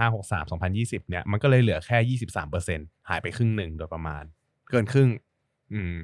[0.00, 2.18] 2563 2020 เนี่ยมันก็เลยเหลือแค่
[2.58, 4.22] 23%หายไปครึ่งหนึ่งโดยประมาณ
[4.70, 5.10] เกินครึ่ง
[5.72, 5.94] อืม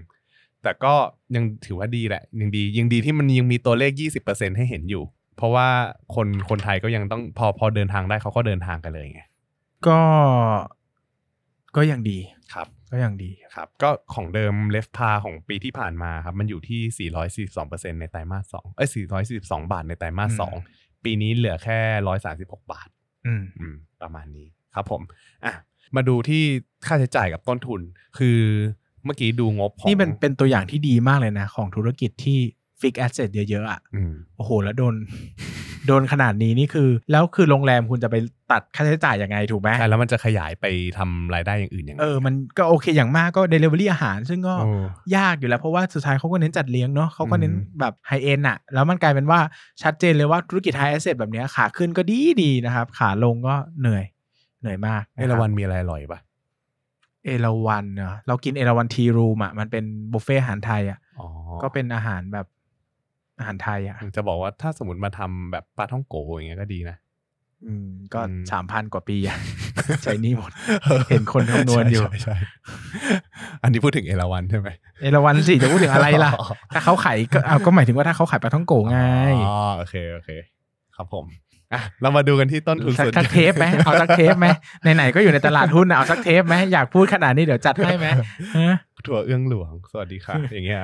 [0.64, 0.94] แต่ก็
[1.37, 3.92] ยังถือว่าดีแหละยังดียังดีที่มันยังมีตัวเลข
[4.24, 5.05] 20%ให้เห็นอยู่
[5.37, 5.68] เพราะว่า
[6.14, 9.22] คนคนไทยก็ยังต้องพอพอเดินทางได้เขาก็เดินทางกันเลยไง
[9.87, 10.00] ก็
[11.77, 12.18] ก็ยังดี
[12.55, 17.11] ครับ ก็ยังดีครับ ก็ของเดิมเลฟพาของปีที่ผ่านมาครับ มันอยู่ที่
[17.61, 18.88] 442%ในไตรมาส2เอ้ย
[19.31, 21.79] 442 บาทในไตรมาสอืม2ปีนี้เหลือแค่
[22.24, 22.88] 136 บาท
[23.27, 25.03] อืมอืมประมาณนี้ครับผม
[25.44, 25.55] อะ
[25.96, 26.42] มาดูที่
[26.87, 27.81] ค่าใช้จ่ายกับต้นทุน
[28.18, 28.38] คือ
[29.05, 32.38] เมื่อกี้ดูงบของนี่เป็นเป็นตัวอย่างที่ดีมากเลยนะ ของธุรกิจที่
[32.81, 34.95] fixed asset เยอะๆอะอืมโอ้โห แล้วโดน
[35.87, 38.17] โดนขนาดนี้นี่คือ แล้วคือโรงแรมคุณจะไป
[38.53, 40.64] ตัดค่าใช้จ่ายยังไงถูกไหมใช่แล้วมันจะขยายไป
[40.99, 44.71] ทำรายได้อย่างอื่นยังไงเออมันก็โอเคอย่างมากก็เดลิเวอรี่อาหาร ซึ่งก็โอ้
[45.17, 49.40] ยากอยู่แล้ว เพราะว่าสุดท้ายเขาก็เน้นจัดเลี้ยงเนาะเขาก็เน้นอืมแบบ high-end อะแล้วมันกลายเป็นว่า
[49.83, 54.05] ชัดเจนเลยว่าธุรกิจ high asset แบบเนี้ยขาขึ้นก็ดีดีนะครับ ขาลงก็เหนื่อย
[54.61, 56.21] เหนื่อยมากเอราวันมีอะไรอร่อยปะ
[57.25, 61.29] เอราวันเนาะเรากินเอราวัน Tea Room อะมันเป็นบุฟเฟ่ต์อาหารไทยอะอ๋อ
[61.63, 62.47] ก็เป็นอาหารแบบ
[63.39, 66.97] อาหารไทยอะจะบอกว่าถ้าสมมติมาทำแบบปาท่องโก๋อย่างเงี้ยก็ดีนะ
[67.67, 69.37] อืม ก็อืมสามพันกว่าปีอะ
[70.03, 70.51] ใช้หนี้หมด
[71.11, 72.37] เห็นคนคำนวณอยู่ใช่ใช่ใช่
[73.63, 74.69] อันนี้พูดถึงเอราวันใช่ไหม
[75.03, 76.31] เอราวันสิจะพูดถึงอะไรล่ะ
[76.75, 78.99] ถ้าเขาขายก็เอาก็หมายถึงว่าถ้าเขาขายปลาท่องโกไง
[79.47, 80.31] อ๋อโอเคโอเค
[80.97, 81.27] ครับผม
[81.75, 84.47] อะเรามาดูกันที่ต้นทุนสักส่วนสักเทปไหมเอาสักเทปไหม
[84.97, 88.07] ไหนๆก็อยู่ในตลาดหุ้นอะเอาสักเทปไหมอยากพูดขนาดนี้เดี๋ยวจัดให้ไหม
[88.57, 90.81] ฮะถั่วเอื้องหลวง สวัสดีค่ะ อย่างเงี้ย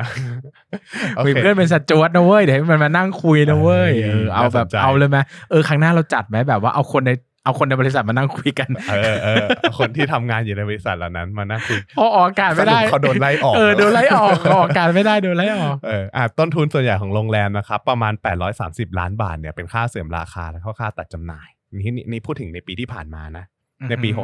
[1.14, 5.18] โอมีเคเพื่อนเป็นสจวตนะเว้ยเดี๋ยวให้มันมานั่งคุยนะเว้ยเอเอออเอาแบบน่าสนใจเอาเลยไหม
[5.50, 7.10] เออครั้งหน้าเราจัดไหมแบบว่าเอาคนใน
[7.44, 9.44] เอาคนในบริษัทมานั่งคุยกัน เออเออ
[9.78, 18.14] คนที่ทำงานอยู่ในบริษัทเหล่านั้นมานั่งคุยพอออกอากาศไม่ได้สรุปเขาโดนไล่ออก เออโดนไล่ออกออกอากาศไม่ได้โดนไล่ออก เอออะต้นทุนส่วนใหญ่ของโรงแรมนะครับ ประมาณ
[18.56, 23.44] 830 ล้านบาทเนี่ยเป็นค่าเสื่อมราคาและค่าตัดจำหน่ายนี่นี่นี่พูดถึงในปีที่ผ่านมานะ
[23.88, 24.22] ในปีอือฮึ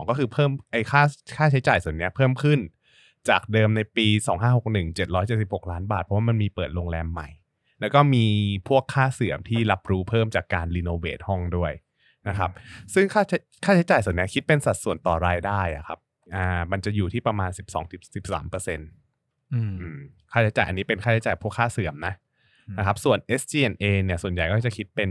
[0.00, 1.02] 62 ก็คือเพิ่มไอ้ค่า
[1.36, 2.58] ค่าใช้จ่ายส่วนเนี้ยเพิ่มขึ้น
[3.28, 4.06] จากเดิมในปี
[4.68, 7.28] 2561 776 ล้านบาท เพราะว่ามันมีเปิดโรงแรมใหม่
[7.80, 8.26] แล้วก็มี
[8.68, 11.72] พวกค่าเสื่อมที่รับรู้เพิ่มจากการรีโนเวทห้องด้วย
[12.28, 12.50] นะครับ
[12.94, 15.98] ซึ่งค่าใช้ค่าใช้จ่ายส่วนเนี้ยคิดเป็นสัดส่วนต่อรายได้อะครับ
[16.34, 17.50] อ่ามันจะอยู่ที่ประมาณ
[18.00, 18.88] 12-13เปอร์เซ็นต์
[19.54, 19.98] อืมอืม
[20.32, 22.14] ค่าใช้จ่ายอันนี้เป็นค่าใช้จ่ายพวกค่าเสื่อมนะ
[22.68, 25.08] อืมนะครับส่วน SG&A เนี่ยส่วนใหญ่ก็จะคิดเป็น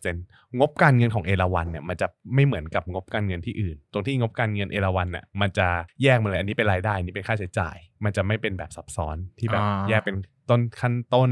[0.00, 5.66] 25%งบการเงินของเอราวันเนี่ยมันจะไม่เหมือนกับงบการเงินที่อื่น ตรงที่งบการเงินเอราวันเนี่ยมันจะ
[6.02, 10.16] แยกมาเลยอันนี้เป็นรายได้อันนี้เป็นค่าใช้จ่าย มันจะไม่เป็นแบบซับซ้อนที่แบบอ่าแยกเป็น
[10.50, 11.30] ต้นขั้นต้น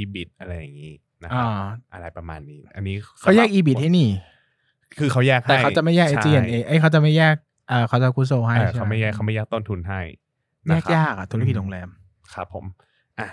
[0.00, 1.48] EBIT อะไรอย่างนี้นะคอ่ารับ
[1.92, 4.08] อะไรประมาณนี้ อันนี้เขาแยกสำหรับ EBIT ให้นี่
[4.98, 7.34] คือเขาแยกให้แต่เขาจะไม่แยกใช่ SG&A เอ้ยเขาจะไม่แยก
[7.68, 10.00] เอ่อเขาจะคุโซให้เออใช่หเขาไม่แยกเขาไม่แยกต้นทุนให้
[10.66, 11.88] แยนะกครับยากอะธุรกิจโรงแรม
[12.34, 12.64] ครับผม
[13.18, 13.28] อะ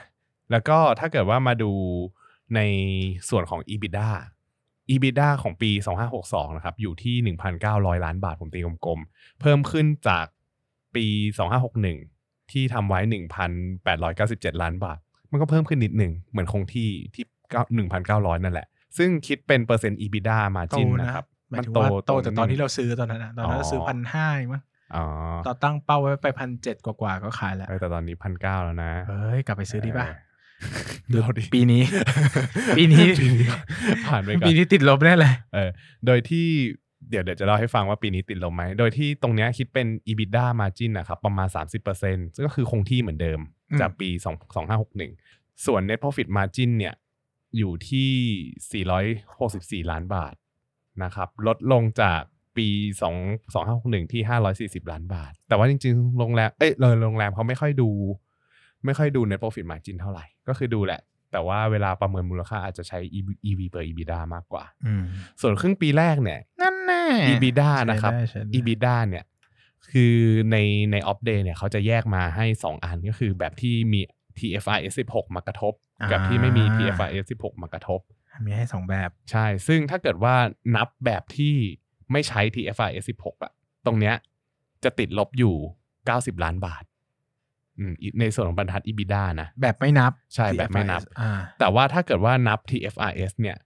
[0.52, 1.72] แล้วก็ถ้าเกิดว่ามาดู
[2.56, 2.60] ใน
[3.30, 4.10] ส่วนของ EBITDA
[4.90, 5.72] EBITDA ของปี
[6.14, 10.26] 2562 นะครับ อยู่ที่ 1,900 ล้านบาท ผมตีกลมๆ เพิ่มขึ้นจาก
[10.96, 11.06] ปี
[11.80, 13.00] 2561 ที่ทำไว้
[13.82, 15.00] 1,897 ล้านบาท
[15.32, 17.24] มันก็เพิ่มขึ้นนิดหนึ่ง เหมือนคงที่ที่
[18.06, 24.62] 1,900 นั่นแหละ ซึ่งคิดเป็นเปอร์เซ็นต์ EBITDA มาโตจินนะนะครับห มายถึงว่าโตจากตอนที่เราซื้อตอนนั้นนะตอนนั้นเราอ๋อซื้อพันห้ามั้ง
[24.96, 25.06] อ๋อ
[25.46, 30.08] ตอนตั้งเป้าไว้ไปพันเจ็ดกว่าๆก็ขายแล้วเออแต่ตอนนี้พันเก้าแล้วนะเฮ้ยกลับไปซื้อดีป่ะ
[31.10, 31.84] เดี๋ยวดิปีนี้
[32.78, 33.48] ปีนี้ ปีนี้
[34.08, 35.70] ผ่านไปก่อนปีนี้ติดลบแน่เลยเออ
[36.06, 36.48] โดยที่
[37.10, 41.48] เดี๋ยวเดี๋ยวจะเล่าให้ฟังว่าปีนี้ติดลมไหม โดยที่ตรงเนี้ยคิดเป็น EBITDA margin นะครับ ประมาณ
[41.92, 43.40] 30%ซึ่งก็คือคงที่เหมือนเดิม
[43.72, 44.26] อืมจากปี2
[44.86, 46.94] 2561 ส่วน net profit margin เนี่ย
[47.58, 50.34] อยู่ที่ 464 ล้านบาท
[51.04, 52.22] นะครับลดลงจาก
[52.58, 52.68] ปี
[53.12, 54.22] 2 2561ที่
[54.82, 57.90] 540 ล้านบาท แต่ว่าจริงๆ โรงแรม เอ้ยเลยโรงแรมเขาไม่ค่อยดู
[58.86, 63.00] ไม่ค่อยดู net profit margin เท่าไหร่ ก็คือดูแหละ แต่ว่าเวลาประเมินมูลค่าอาจจะใช้
[63.50, 65.04] EV per EBITDA มากกว่าอืม
[65.42, 69.26] ส่วนครึ่งปีแรกเนี่ย นั่นแน่ EBITDA ใช้ได้นะครับใช้ได้ EBITDA เนี่ย
[69.92, 70.16] คือ
[70.52, 70.58] ใน
[70.92, 74.00] ในออฟเดย์เนี่ยเขาจะแยกมาให้ 2 อันก็คือแบบที่มี
[74.38, 75.74] TFRS 16 มากระทบ
[76.12, 78.00] กับที่ไม่มี TFRS 16 มากระทบ
[78.46, 80.36] มีให้สองแบบ ใช่ ซึ่งถ้าเกิดว่า
[80.76, 81.56] นับแบบที่
[82.12, 83.52] ไม่ใช้ TFRS 16อะ
[83.86, 84.16] ตรงเนี้ย
[84.84, 85.56] จะติดลบอยู่
[86.00, 86.84] 90 ล้านบาท
[87.80, 93.58] อืมในส่วนของบรรทัด EBITDA นะ แบบไม่นับ ใช่ แบบไม่นับ TFRS อ่าแต่ว่าถ้าเกิดว่านับ TFRS เนี่ย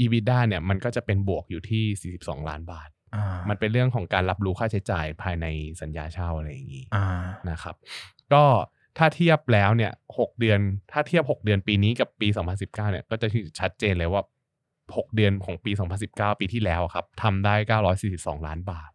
[0.00, 5.46] EBITDA เนี่ยมันก็จะเป็นบวกอยู่ที่ 42 ล้านบาทอ่ามันเป็นเรื่องของการรับรู้ค่าใช้จ่ายภายใน
[5.80, 7.06] สัญญาเช่าอะไรอย่างนี้อ่า
[7.50, 7.74] นะครับ
[8.32, 8.44] ก็
[8.98, 10.58] ถ้าเทียบแล้วเนี่ยหกเดือน
[10.92, 13.28] ถ้าเทียบ 6 เดือนปีนี้กับปี 2019เนี่ยก็จะ
[13.60, 14.22] ชัดเจนเลยว่า
[14.68, 15.70] 6 เดือนของปี
[16.06, 17.78] 2019 ปีที่แล้วครับทำได้
[18.38, 18.90] 942 ล้านบาท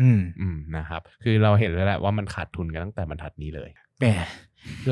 [0.00, 4.06] อืมอืมนะครับ คือเราเห็นแล้วแหละว่ามันขาดทุนกันตั้งแต่บรรทัดนี้เลยแหม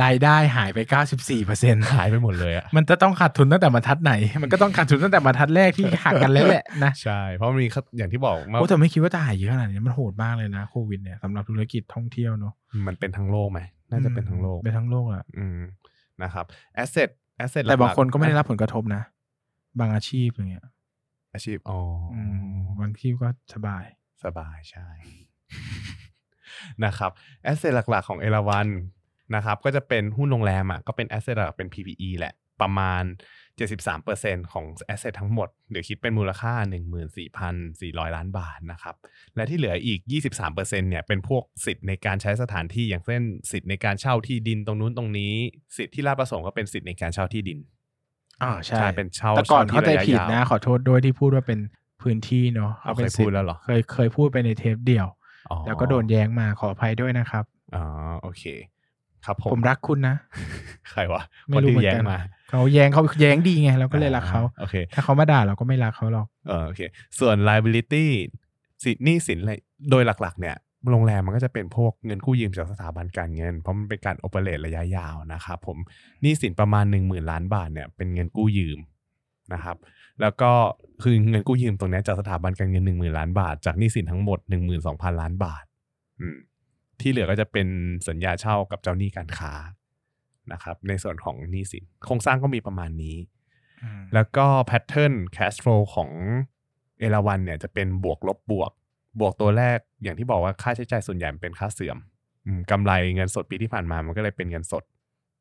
[0.02, 0.78] รายได้หายไป
[1.12, 12.52] 94เปอร์เซ็นต์หายไปหมดเลยอะมันจะต้องขาดทุนตั้งแต่บรรทัดไหน มันก็ต้องขาดทุนตั้งแต่บรรทัดแรกที่หักกันแล้วแหละนะ ใช่ เพราะมันมีค่าอย่างที่บอกว่าโอ้แต่ไม่คิดว่าจะหายเยอะขนาดนี้มันโหดมากเลยนะโควิดเนี่ยสำหรับธุรกิจท่องเที่ยวเนาะ
[12.86, 15.60] มันเป็นทั้งโลกไหม น่าจะเป็นทั้งโลกเป็นทั้งโลกอะอืม
[16.22, 19.02] นะครับ asset asset แต่บางคนก็ไม่ได้รับผลกระทบนะ
[19.78, 20.66] บางอาชีพอย่างเงี้ย
[21.34, 21.80] อาชีพอ๋อ
[22.14, 22.22] ออื
[22.62, 23.84] มบางที่ก็สบาย
[24.24, 24.88] สบายใช่
[26.84, 27.10] นะครับ
[27.42, 28.68] asset หลักๆของเอราวัน
[29.34, 33.02] นะครับ ก็จะเป็นหุ้นโรงแรมอะก็เป็น asset หลักเป็น PPE แหละประมาณ
[34.00, 36.52] 73%ของ asset ทั้งหมด หรือคิดเป็นมูลค่า
[37.34, 38.94] 14,400 ล้านบาทนะครับ
[39.36, 40.00] และที่เหลืออีก
[40.40, 45.34] 23%เนี่ยเป็นพวกสิทธิ์ในการใช้สถานที่อย่างเช่นสิทธิ์ในการเช่าที่ดินตรงนู้นตรงนี้
[45.76, 47.58] สิทธิ์ที่ราชประสงค์ก็เป็นสิทธิ์ในการเช่าที่ดิน
[48.42, 51.60] อ่าใช่ใช่เป็นเช่าแต่ก่อนเช่าที่เข้าใจระยะผิดยาวนะขอโทษด้วยที่พูดว่าเป็น
[52.02, 55.06] พื้นที่เนาะเอาป็นเคยสิทพูดธิ์แล้วเหรอเคยเคยพูดไปในเทปเดียว
[55.50, 57.44] อ๋อแล้วก็โดนแย้งมาขออภัยด้วยนะครับ
[57.74, 57.84] อ๋อ
[58.22, 58.44] โอเค
[59.28, 60.16] ครับผมผมรักคุณนะ
[60.90, 66.80] ใครวะไม่คนรู้ที่เหมือนแย้งกันมาเขาแย้งเขาแย้งดีไง เราก็เลยรักเขาอ่โอเค ถ้าเขามาด่าเราก็ไม่รักเขาหรอกเออโอเค
[67.18, 68.06] ส่วน liability
[68.82, 69.52] สิหนี้สินอะไร
[69.90, 70.56] โดยหลักๆ เนี่ย
[70.90, 75.76] โรงแรมมันก็จะเป็นพวกเงินกู้ยืมจากสถาบันการเงิน เพราะมันเป็นการโอเปเรตระยะยาวนะครับผม
[76.22, 78.78] หนี้สินประมาณ 1 0,000 ล้านบาทเนี่ยเป็นเงินกู้ยืม
[79.52, 79.76] นะครับ
[80.20, 80.50] แล้วก็
[81.02, 85.64] คือเงินกู้ยืมตรงนี้จากสถาบันการเงินหนึ่งหมื่นล้านบาท จากหนี้สินทั้งหมดหนึ่งหมื่นสองพันล้านบาท
[86.20, 86.38] อืม
[87.00, 87.68] ที่เหลือก็จะเป็น
[88.08, 89.52] สัญญาเช่ากับเจ้าหนี้การค้า
[90.52, 93.16] นะครับ ในส่วนของหนี้สินโครงสร้างก็มีประมาณนี้
[94.14, 96.10] แล้วก็แพทเทิร์น cash flow ของ
[96.98, 98.72] เอราวันเนี่ยจะเป็นบวกลบบวก
[99.20, 101.98] บวกตัวแรกอย่างที่บอกว่าค่าใช้จ่ายส่วนใหญ่เป็นค่าเสื่อม
[102.70, 104.84] กำไรเงินสดปีที่ผ่านมามันก็เลยเป็นเงินสด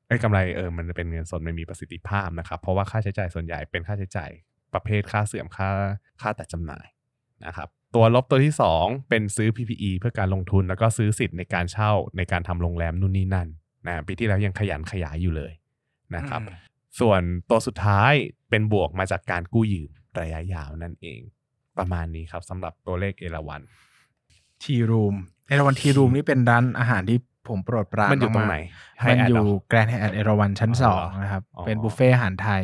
[0.08, 4.30] ไอ้กำไรเออมันเป็นเงินสดไม่มีประสิทธิภาพนะครับ เพราะว่าค่าใช้จ่ายส่วนใหญ่เป็นค่าใช้จ่าย
[4.74, 5.70] ประเภทค่าเสื่อมค่า
[6.22, 6.88] ค่าแต่จำหน่าย
[7.46, 13.48] นะครับ ตัวลบตัวที่ 2 เป็นซื้อ PPE เพื่อการลงทุนแล้วก็ซื้อสิทธิ์ในการเช่าในการทำโรงแรมนู่นนี่นั่น
[13.88, 15.52] นะปีที่แล้วยังขยันขยายอยู่เลย
[16.16, 16.42] นะครับ
[17.00, 18.14] ส่วนตัวสุดท้าย
[18.50, 21.20] เป็นบวกมาจากการกู้ยืมระยะยาวนั่นเอง
[21.78, 23.62] ประมาณนี้ครับสำหรับตัวเลขเอราวัน
[24.64, 25.16] ทีรูม
[25.48, 28.58] เอราวันทีรูมนี่เป็นร้านอาหารที่ผมโปรดปรานมันอยู่ตรงไหน
[29.10, 32.64] มันอยู่ Hyatt เหรแกรนด์ไฮแอทเอราวันชั้นอ๋อสองเหรอนะครับอ๋อเป็นบุฟเฟ่อาหารไทย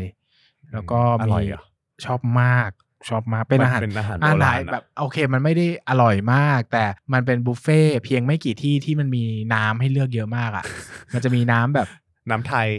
[0.73, 1.63] แล้วก็อมีร่อยเหรอ
[2.05, 2.71] ชอบมาก
[3.09, 10.65] ชอบมากเป็นอาหารเป็นอาหารอาโบหารไทรายณแบบโอเค มันไม่ได้อร่อยมาก แต่มันเป็นบุฟเฟ่เพียงไม่กี่ที่ที่มันมีน้ำให้เลือกเยอะมากอะ
[11.13, 11.87] มันจะมีน้ำแบบ
[12.29, 12.69] น้ำไทย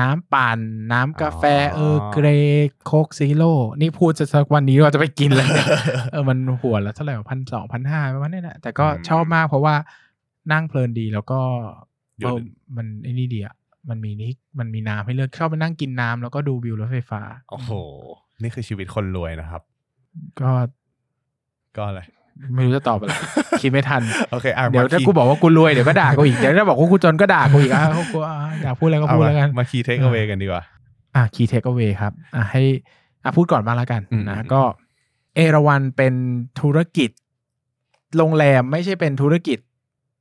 [0.00, 0.58] น้ำปั่น
[0.92, 2.26] น้ำกาแฟอ๋อเออเกร
[2.86, 5.66] โคกซีโร่นี่พูดจะสักวันนี้ว่าจะไปกินเลยเนี่ย
[6.12, 9.74] เออมันหัวละเท่าไหร่พันสองพันห้าประมาณนี้แหละแต่ก็อืมชอบมากเพราะว่า
[10.52, 11.40] นั่งเพลินดีแล้วก็
[12.20, 12.42] หยุเอดอ
[12.76, 13.54] มันไอ้นี่ดีอะ
[13.88, 17.20] มันมีนี่มันมีน้ำให้เลือกชอบไปนั่งกินน้ำแล้วก็ดูวิวรถไฟฟ้า
[17.50, 17.70] โอ้โห
[18.42, 19.62] นี่คือชีวิตคนรวยนะครับ
[20.40, 20.50] ก็
[21.76, 22.00] ก็อะไร
[22.54, 23.12] ไม่รู้จะตอบอะไร
[23.62, 30.62] คิดไม่ทันโอเคอะเดี๋ยวมาถ้าคีย์กูบอกว่ากูรวยเดี๋ยวก็ด่ากูอีกเดี๋ยวถ้าบอกว่ากูจนก็ด่ากูอีกอะกูอะอยากพูดอะไรก็เอาพูดมาแล้วกันมาคีย์เทคเอาไว้กันดีกว่า
[31.14, 32.62] อะ key takeaway ครับอะให้
[33.24, 34.62] อะพูดก่อนบ้างแล้วกันอืมนะอืมก็
[35.34, 36.14] เอราวันเป็น
[36.60, 37.10] ธุรกิจ
[38.16, 39.58] โรงแรมไม่ใช่เป็นธุรกิจ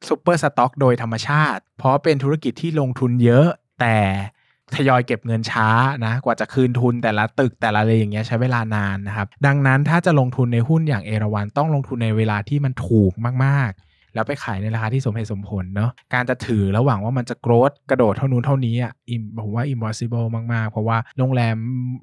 [0.08, 3.48] ซูเปอร์สต็อก โดยธรรมชาติ เพราะเป็นธุรกิจที่ลงทุนเยอะ
[3.80, 3.98] แต่
[4.76, 5.70] ทยอยเก็บเงินช้า
[6.06, 13.14] นะกว่าจะคืนทุนแต่ละตึกแต่ละอะไรอย่างเงี้ยใช้เวลานานนะครับ ดังนั้นถ้าจะลงทุนในหุ้นอย่างเอราวันต้องลงทุนในเวลาที่มันถูก
[13.46, 18.94] มากๆ แล้วไปขายในราคาที่สมเหตุสมผลเนาะการจะถือแล้วหวังว่ามันจะโกรธกระโดดเท่านู้นเท่านี้อะ
[19.42, 21.56] ผมว่า impossible มากๆ เพราะว่าโรงแรม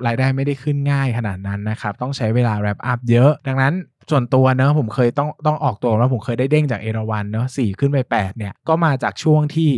[0.07, 3.75] รายได้ไม่ได้ขึ้นง่ายขนาดนั้นนะครับต้องใช้เวลา wrap up เยอะ ดังนั้น
[4.11, 9.71] ส่วนตัวเนอะผมเคยต้องต้องออกตัวแล้วผมเคยได้เด้งจากเอราวันเนอะสี่ขึ้นไป8เนี่ยก็มาจากช่วงที่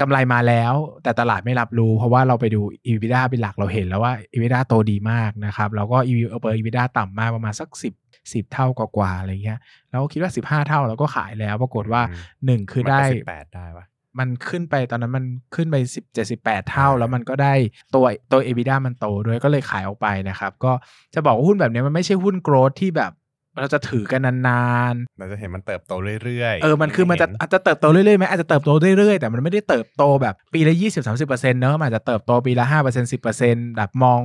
[0.00, 7.68] กำไรมาแล้ว แต่ตลาดไม่รับรู้ เพราะว่าเราไปดู EBITDA เป็นหลักเราเห็นแล้วว่า EBITDA โตดีมากนะครับ แล้วก็ EV เปอร์ EBITDA ต่ำมากประมาณสัก
[8.02, 9.58] 10 10 เท่ากว่าๆอะไรเงี้ย
[9.90, 13.86] เราก็คิดว่า 15 เท่าเราก็ขายแล้ว ปรากฏว่าอืม1คือได้สิบแปดได้ปะ
[14.18, 17.54] มันขึ้นไปตอนนั้นมันขึ้นไปสิบเจ็ดสิบแปดเท่า แล้วมันก็ได้
[17.94, 20.72] ตัวตัว EBITDA มันโตด้วยก็เลยขายออกไปนะครับ ก็
[21.14, 23.12] จะบอกว่าหุ้นแบบนี้มันไม่ใช่หุ้นโกรดที่แบบ
[23.60, 34.20] เราจะถือกันนานเราจะเห็นมันเติบโตเรื่อยๆๆเออ มันคือมันจะเห็อาจจะเติบโตเรื่อยๆไหมอาจจะเติบโตเรื่อยๆ แต่มันไม่ได้เติบโตแบบปีละยี่สิบสามสิบเปอร์เซ็นต์เนอะมันอาจจะเติบโตปีละห้าเปอร์เซ็นต์สิบเปอร์เซ็นต์แบบมอง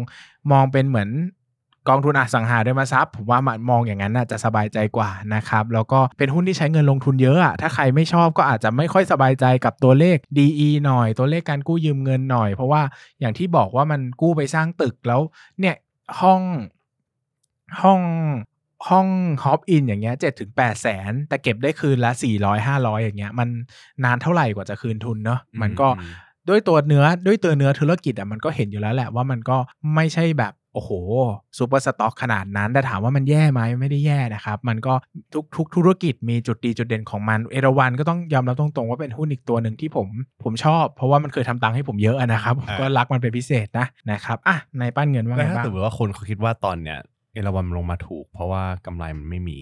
[0.52, 1.10] มองเป็นเหมือน
[1.90, 12.82] กองทุนอสังหาริมทรัพย์ผมว่ามันมองอย่างนั้นน่ะจะสบายใจกว่านะครับ แล้วก็เป็นหุ้นที่ใช้เงินลงทุนเยอะอะถ้าใครไม่ชอบก็อาจจะไม่ค่อยสบายใจกับตัวเลข DE หน่อย ตัวเลขการกู้ยืมเงินหน่อย เพราะว่า
[13.20, 15.22] อย่างที่บอกว่ามันกู้ไปสร้างตึกแล้ว
[15.60, 15.76] เนี่ย
[16.22, 16.42] ห้อง
[17.82, 18.02] ห้อง
[18.88, 19.08] ห้อง
[19.44, 23.50] ฮอปอินอย่างเงี้ยเจ็ดถึงแปดแสนแต่เก็บได้คืนละสี่ร้อยห้าร้อยอย่างเงี้ย มัน
[24.04, 26.12] นานเท่าไหร่กว่าจะคืนทุนเนาะมันก็อืม
[26.50, 29.58] ด้วยตัวเนื้อด้วยตัวเนื้อธุรกิจอะมันก็เห็นอยู่แล้วแหละว่ามันก็
[29.96, 30.92] ไม่ใช่แบบโอ้โห
[31.58, 34.94] superstock ขนาดนั้นแต่ถามว่ามันแย่ไหมไม่ได้แย่นะครับ มันก็
[35.34, 40.08] ทุกทุกธุรกิจมีจุดดีจุดเด่นของมัน เอราวันก็ต้องยอมรับตรงๆ ว่าเป็นหุ้นอีกตัวหนึ่งที่ผม
[40.44, 49.60] ผมชอบ เพราะว่ามันเคยทำตังค์ให้ผมเยอะอะนะครับผมก็รักมันเป็นพิเศษนะนะครับอะในปั้นเงินว่าแล้วไงถ้าบ้างสมมติว่าคนเขาคิดว่าตอนเนี้ยเอราวันมันลงมาถูก เพราะว่ากำไรมันไม่มี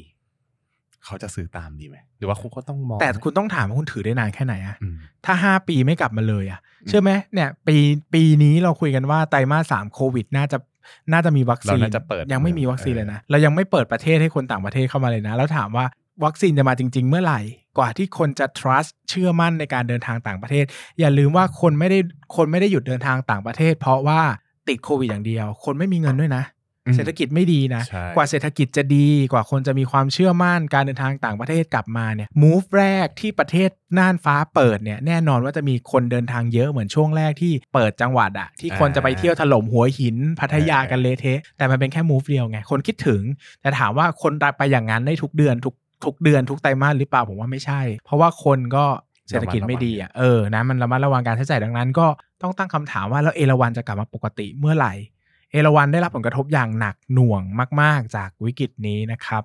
[1.05, 7.77] เขาจะซื้อตามดีไหมหรือว่าคุณก็ต้องมองแต่คุณต้องถามว่าคุณถือได้นานแค่ไหนอะอืมถ้าห้าปีไม่กลับมาเลยอะอืมเชื่อไหมเนี่ยปี
[8.13, 10.57] ปีนี้เราคุยกันว่าไตรมาสสามโควิดน่าจะ
[11.13, 15.85] น่าจะมีวัคซีนเราน่าจะเปิดยังไม่มีวัคซีนเลยนะเรายังไม่เปิดประเทศให้คนต่างประเทศเข้ามาเลยนะ แล้วถามว่า
[16.25, 17.41] วัคซีนจะมาจริง ๆ เมื่อไหร่
[17.77, 20.65] กว่าที่คนจะ trust เชื่อมั่นในการเดินทางต่างประเทศ
[20.99, 21.99] อย่าลืมว่าคนไม่ได้
[22.35, 24.21] คนไม่ได้หยุดเดินทางต่างประเทศ เพราะว่า
[24.69, 26.56] ติดโควิดอย่างเดียว คนไม่มีเงินด้วยนะอืม
[26.95, 43.21] เศรษฐกิจไม่ดีนะใช่กว่าเศรษฐกิจจะดีกว่าคนจะมีความเชื่อมั่นการเดินทางต่างประเทศกลับมาเนี่ย move แรกที่ประเทศน่านฟ้าเปิดเนี่ยแน่นอนว่าจะมีคนเดินทางเยอะเหมือนช่วงแรกที่เปิดจังหวัดอะที่คนจะไปเที่ยวถล่มหัวหิน พัทยากันเละเทะแต่มันเป็นแค่ move เดียวไง คนคิดถึง
[43.61, 48.85] แต่ถามว่าคนไปอย่างนั้นได้ทุกเดือนทุกทุกเดือนทุกไตรมาสหรือเปล่าผมว่าไม่ใช่ เพราะว่าคนก็
[49.29, 52.07] เศรษฐกิจไม่ดีอะเออนะมันระมัดระวังการใช้จ่ายดังนั้น ก็
[52.41, 54.93] ต้องตั้งคำถามว่าแล้วเอราวันจะกลับมาปกติเมื่อไหร่
[55.51, 57.41] เอราวันได้รับผลกระทบอย่างหนักหน่วง
[57.81, 59.43] มาก ๆ จากวิกฤตนี้นะครับ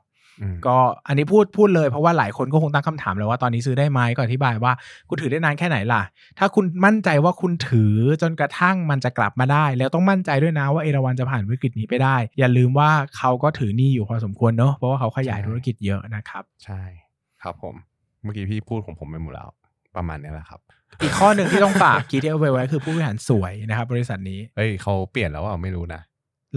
[0.67, 4.73] ก็อันนี้พูดพูดเลยเพราะว่าหลายคนก็คงตั้งคำถามเลยว่าตอนนี้ซื้อได้ไหมก็อธิบายว่า
[5.09, 6.03] คุณถือได้นานแค่ไหนล่ะ
[6.39, 16.83] ถ้าคุณมั่นใจว่าคุณถือจนกระทั่งมันจะกลับมาได้ แล้วต้องมั่นใจด้วยนะว่าเอราวันจะผ่านวิกฤตนี้ไปได้ อย่าลืมว่าเขาก็ถือหนี้อยู่พอสมควรเนอะเพราะว่าเขาขยายธุรกิจเยอะนะครับ ใช่
[17.43, 17.75] ครับผม
[18.23, 19.49] เมื่อกี้พี่พูดของผมไปหมดแล้ว
[19.97, 20.61] ประมาณนี้แหละครับ
[21.03, 26.01] อีกข้อหนึ่งที่ต้องฝากคีย์ที่เอาไว้ไว้คือผู้บริหารสวยนะครับ บริษัทนี้เฮ้ยเขาเปลี่ยนแล้วอะไม่รู้นะ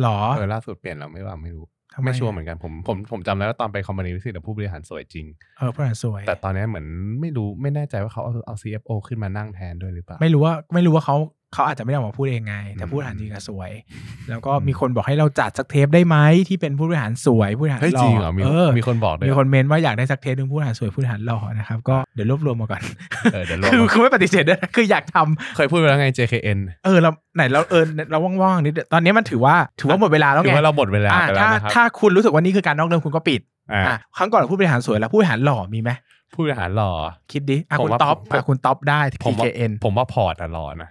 [0.02, 5.26] หรอเออล่าสุดเปลี่ยนแล้วไม่ว่าไม่รู้ทำไมไม่ชัวร์เหมือนกันผมผมผมจำได้ว่าตอนไปคอมมานีวิสิตผู้บริหารสวยจริง
[5.58, 6.86] เออผู้บริหารสวย แต่ตอนนี้เหมือน
[7.22, 11.18] ไม่รู้ไม่แน่ใจว่าเขาเอาเอา CFO ขึ้นมานั่งแทนด้วยหรือเปล่า ไม่รู้ว่าไม่รู้ว่าเขา
[11.56, 13.72] เขาอาจจะไม่ได้ออกมาพูดเองไง แต่อืมผู้บริหารจริงอะสวย
[14.30, 16.18] แล้วก็มีคนบอกให้เราจัดสักเทปได้ไหม
[16.50, 22.82] ที่เป็นผู้บริหารสวยผู้บริหารเฮ้ยหล่จริงอเหรอมีเออมีคนบอกด้วยมีคนเมนว่าอยากได้สักเทปหนึ่งผู้บริหารสวยผู้บริหารหล่อนะครับก็เดี๋ยวรวบรวมมาก่อน
[23.34, 33.42] เออเดี๋ยวลองคือคือไม่ปฏิเสธด้วยนะคืออยากทำเคยพูดไปแล้วไง JKN เออเราไหนเราเออเราว่างๆนิดเดียวตอนนี้มันถือว่าถือว่าหมดเวลาแล้วถืไงอว่าเราหมดเวลาอะไปแล้วถ้านะครับถ้าคุณรู้สึกว่านี่คือการนอกเรื่องคุณก็ปิด
[33.74, 35.92] อ่าอะครั้งก่อนเราผู้บริหารสวยแล้วผู้บริหารหล่อมีไหม
[36.34, 36.92] ผู้บริหารหล่อ
[37.32, 40.90] คิดดิอะผมคุณว่าท็อปผมอะคุณท็อปได้ที่ผมว่า PKN ผมว่าพอร์ตอะหล่อนะ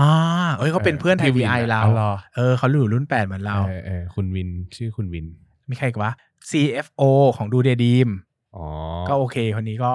[0.00, 0.12] อ่า
[0.56, 5.26] เอ้ยเขาเป็นเพื่อนไทยพี่วีวินไออะเราอ๋อเหรอเออเขาอยู่รุ่นแปดเหมือนเราเออเออคุณวินชื่อคุณวิน
[5.70, 6.10] มีใครอีกวะ
[6.50, 7.02] CFO
[7.36, 8.08] ของดูเดดีม
[8.56, 8.66] อ๋อ
[9.08, 9.92] ก็โอเคคนนี้ก็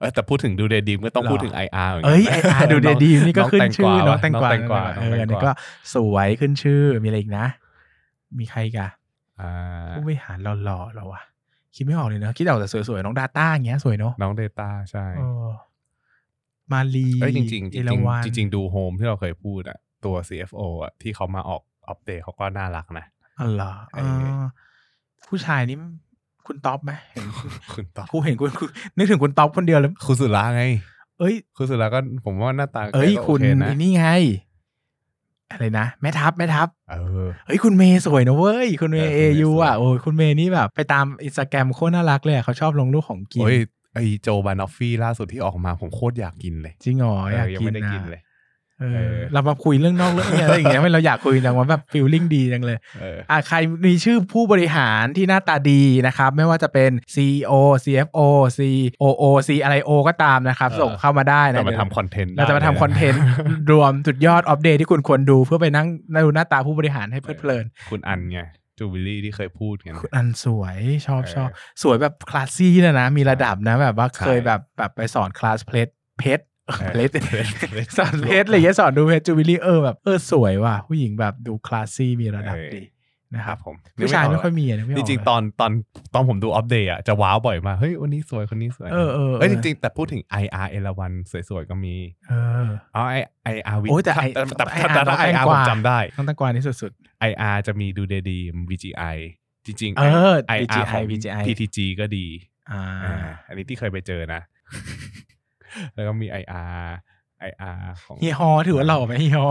[0.00, 5.50] เออแต่พูดถึง Do Day Dream ก็ต้องหรอพูดถึง IR เหมือนกัเอ้ยนะ IR Do Day Dream นี่ก็ขึ้นชื่อน้น้อองงแตแตงงกกวาวาน้องแตงกวาเอออันนี้ก็
[5.94, 7.46] สวยขึ้นชื่อมีอะไรอีกนะ
[8.38, 8.90] มีใครอีกอะ
[9.40, 9.50] อ่า
[9.96, 11.22] ผู้บริหารหล่อๆเราวะ
[11.74, 15.46] คิดไม่ออกเลยเนอะคิดออกแต่สวยๆ น้องดาต้าอย่างเงี้ยสวยเนอะน้องเดต้าใช่เออ
[16.72, 23.06] มาลีเอ้ยจริงๆจริงเอราวัณๆจริง ๆ ดูโฮมที่เราเคยพูดอะตัว CFO อะที่เขามาออกอัปเดตเขาก็น่ารักนะ
[23.40, 24.42] อ๋อเหรอเออเออ
[25.28, 25.76] ผู้ชายนี่
[26.46, 27.26] คุณท็อปไหมเห็น
[27.74, 30.62] คุณต๊อบกูเห็นคุณคุณนึกถึงคุณท็อปคนเดียวเลยคุณสุราไง
[31.18, 34.06] เอ้ย คุณสุราก็ผมว่าหน้าตาเอ้ยก็โคุณนะไอ้นี่ไง
[35.52, 36.94] อะไรนะแม่ทัพแม่ทัพเอ
[37.26, 43.58] อเฮ้ยคุณเมย์สวยนะเว้ย คุณเมย์เอเออคุณเมย์ยูสวยอะโอ้ยคุณเมย์นี่แบบ ไปตามอินสตาแกรมโคตรน่ารักเลยอะเขาชอบลงรูปของกินโอ้ย
[43.94, 48.22] ไอโจบานอฟฟี่ล่าสุดที่ออกมาผมโคตรอยากกินเลย จริงเหรออยากเออยังกินไม่ได้นะกินเลย
[48.80, 57.54] เอเอออเรามาคุยเรื่องนอกเรื่องอะไรอย่างเงี้ยไม่เราอยากคุยจังว่าแบบฟีลลิ่งดีจังเลยเอออะใครมีชื่อผู้บริหารที่หน้าตาดีนะครับ ไม่ว่าจะเป็น CEO
[57.84, 58.20] CFO
[58.56, 63.22] COO C อะไร O ก็ตามนะครับเออส่งเข้ามาได้นะเรามาเดี๋ยวทำคอนเทนต์เราจะมาทำคอนเทนต์
[63.70, 65.86] รวมสุดยอดอัปเดตที่คุณควรดูเพื่อไปนั่ง
[66.24, 68.40] ดูหน้าตาผู้บริหารให้เพลิดเพลิน คุณอันไง
[68.78, 71.48] จูบิลี่ที่เคยพูดกันคุณอันสวยชอบเออชอบ
[71.82, 77.10] สวยแบบ classy นะนะ มีระดับนะแบบว่าใช่เคยแบบแบบไปสอนคลาสเพลทเพชรเออเพลท
[77.72, 82.82] เพชรสอนเพชรอะไรอย่างเงี้ยสอนดูเพชรจูบิลี่เออแบบเออสวยว่ะผู้หญิงแบบดู classy มีระดับเออดี
[83.36, 85.72] นะครับผมผู้ชายไม่ค่อยมีอะนึกไม่อจอกริงเลยๆตอนตอน
[86.14, 91.12] ตอนผมดูอัปเดตอะจะว้าวบ่อยมากเฮ้ยวันนี้สวยคนนี้สวยเออเออเอ้ยเอจอริงๆ แต่พูดถึง IR เอราวัน
[91.48, 91.94] สวยๆ ก็มี
[92.28, 96.90] เอออ๋อไอไออาร์วิโอ้ยแต่ I- แต่แต่ IR แต่ถ้าต้องไอแพงอาร์กผว่ามจำได้ต้องตะกวานี่สุด
[97.30, 99.16] IR จะมีดูเดดีม VGI
[99.66, 102.26] จริงๆเออไออาร์ VGI ของ VGI PTG ก็ดี
[102.70, 103.16] อ่าอ่า
[103.48, 104.40] อันนี้ที่เคยไปเจอนะ
[105.94, 106.78] แล้วก็มี IR
[107.48, 109.48] IR ของเฮียฮอถือว่าหล่อไหมเฮียฮอ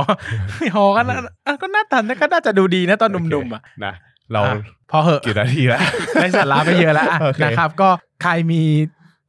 [0.59, 1.15] เฮียฮอก็น่า
[1.47, 3.93] อะก็หน้าตาก็น่าจะดูดีนะตอนหนุ่มๆอะนะ
[4.31, 4.55] เราอะ
[4.91, 5.81] พอเหอะกี่นาทีแล้ว
[6.21, 7.89] ได้สาระไปเยอะแล้วอะโอเคนะครับ ก็
[8.23, 8.63] ใครมี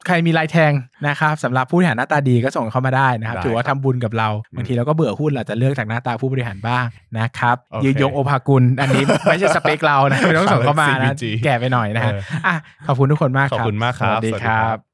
[0.07, 0.72] ใครมีลายแทง
[1.07, 6.87] นะครับสำหรับผู้บริหารหน้าตาดีก็ส่งเข้ามาได้นะครับได้ถือว่าทำบุญกับเราอืมบางทีเราก็เบื่อหุ้นเราจะเลือกจากหน้าตาผู้บริหารบ้าง
[7.18, 12.55] นะครับโอเคยืนยงโอภากุล อันนี้ไม่ใช่สเปคเรานะไม่ต้องส่งเข้ามานะ CPG แก่ไปหน่อยนะฮะเอออะ
[12.87, 14.93] ขอบคุณทุกคนมากขอบคุณมากครับสวัสดีสวัสดีคครัรับบ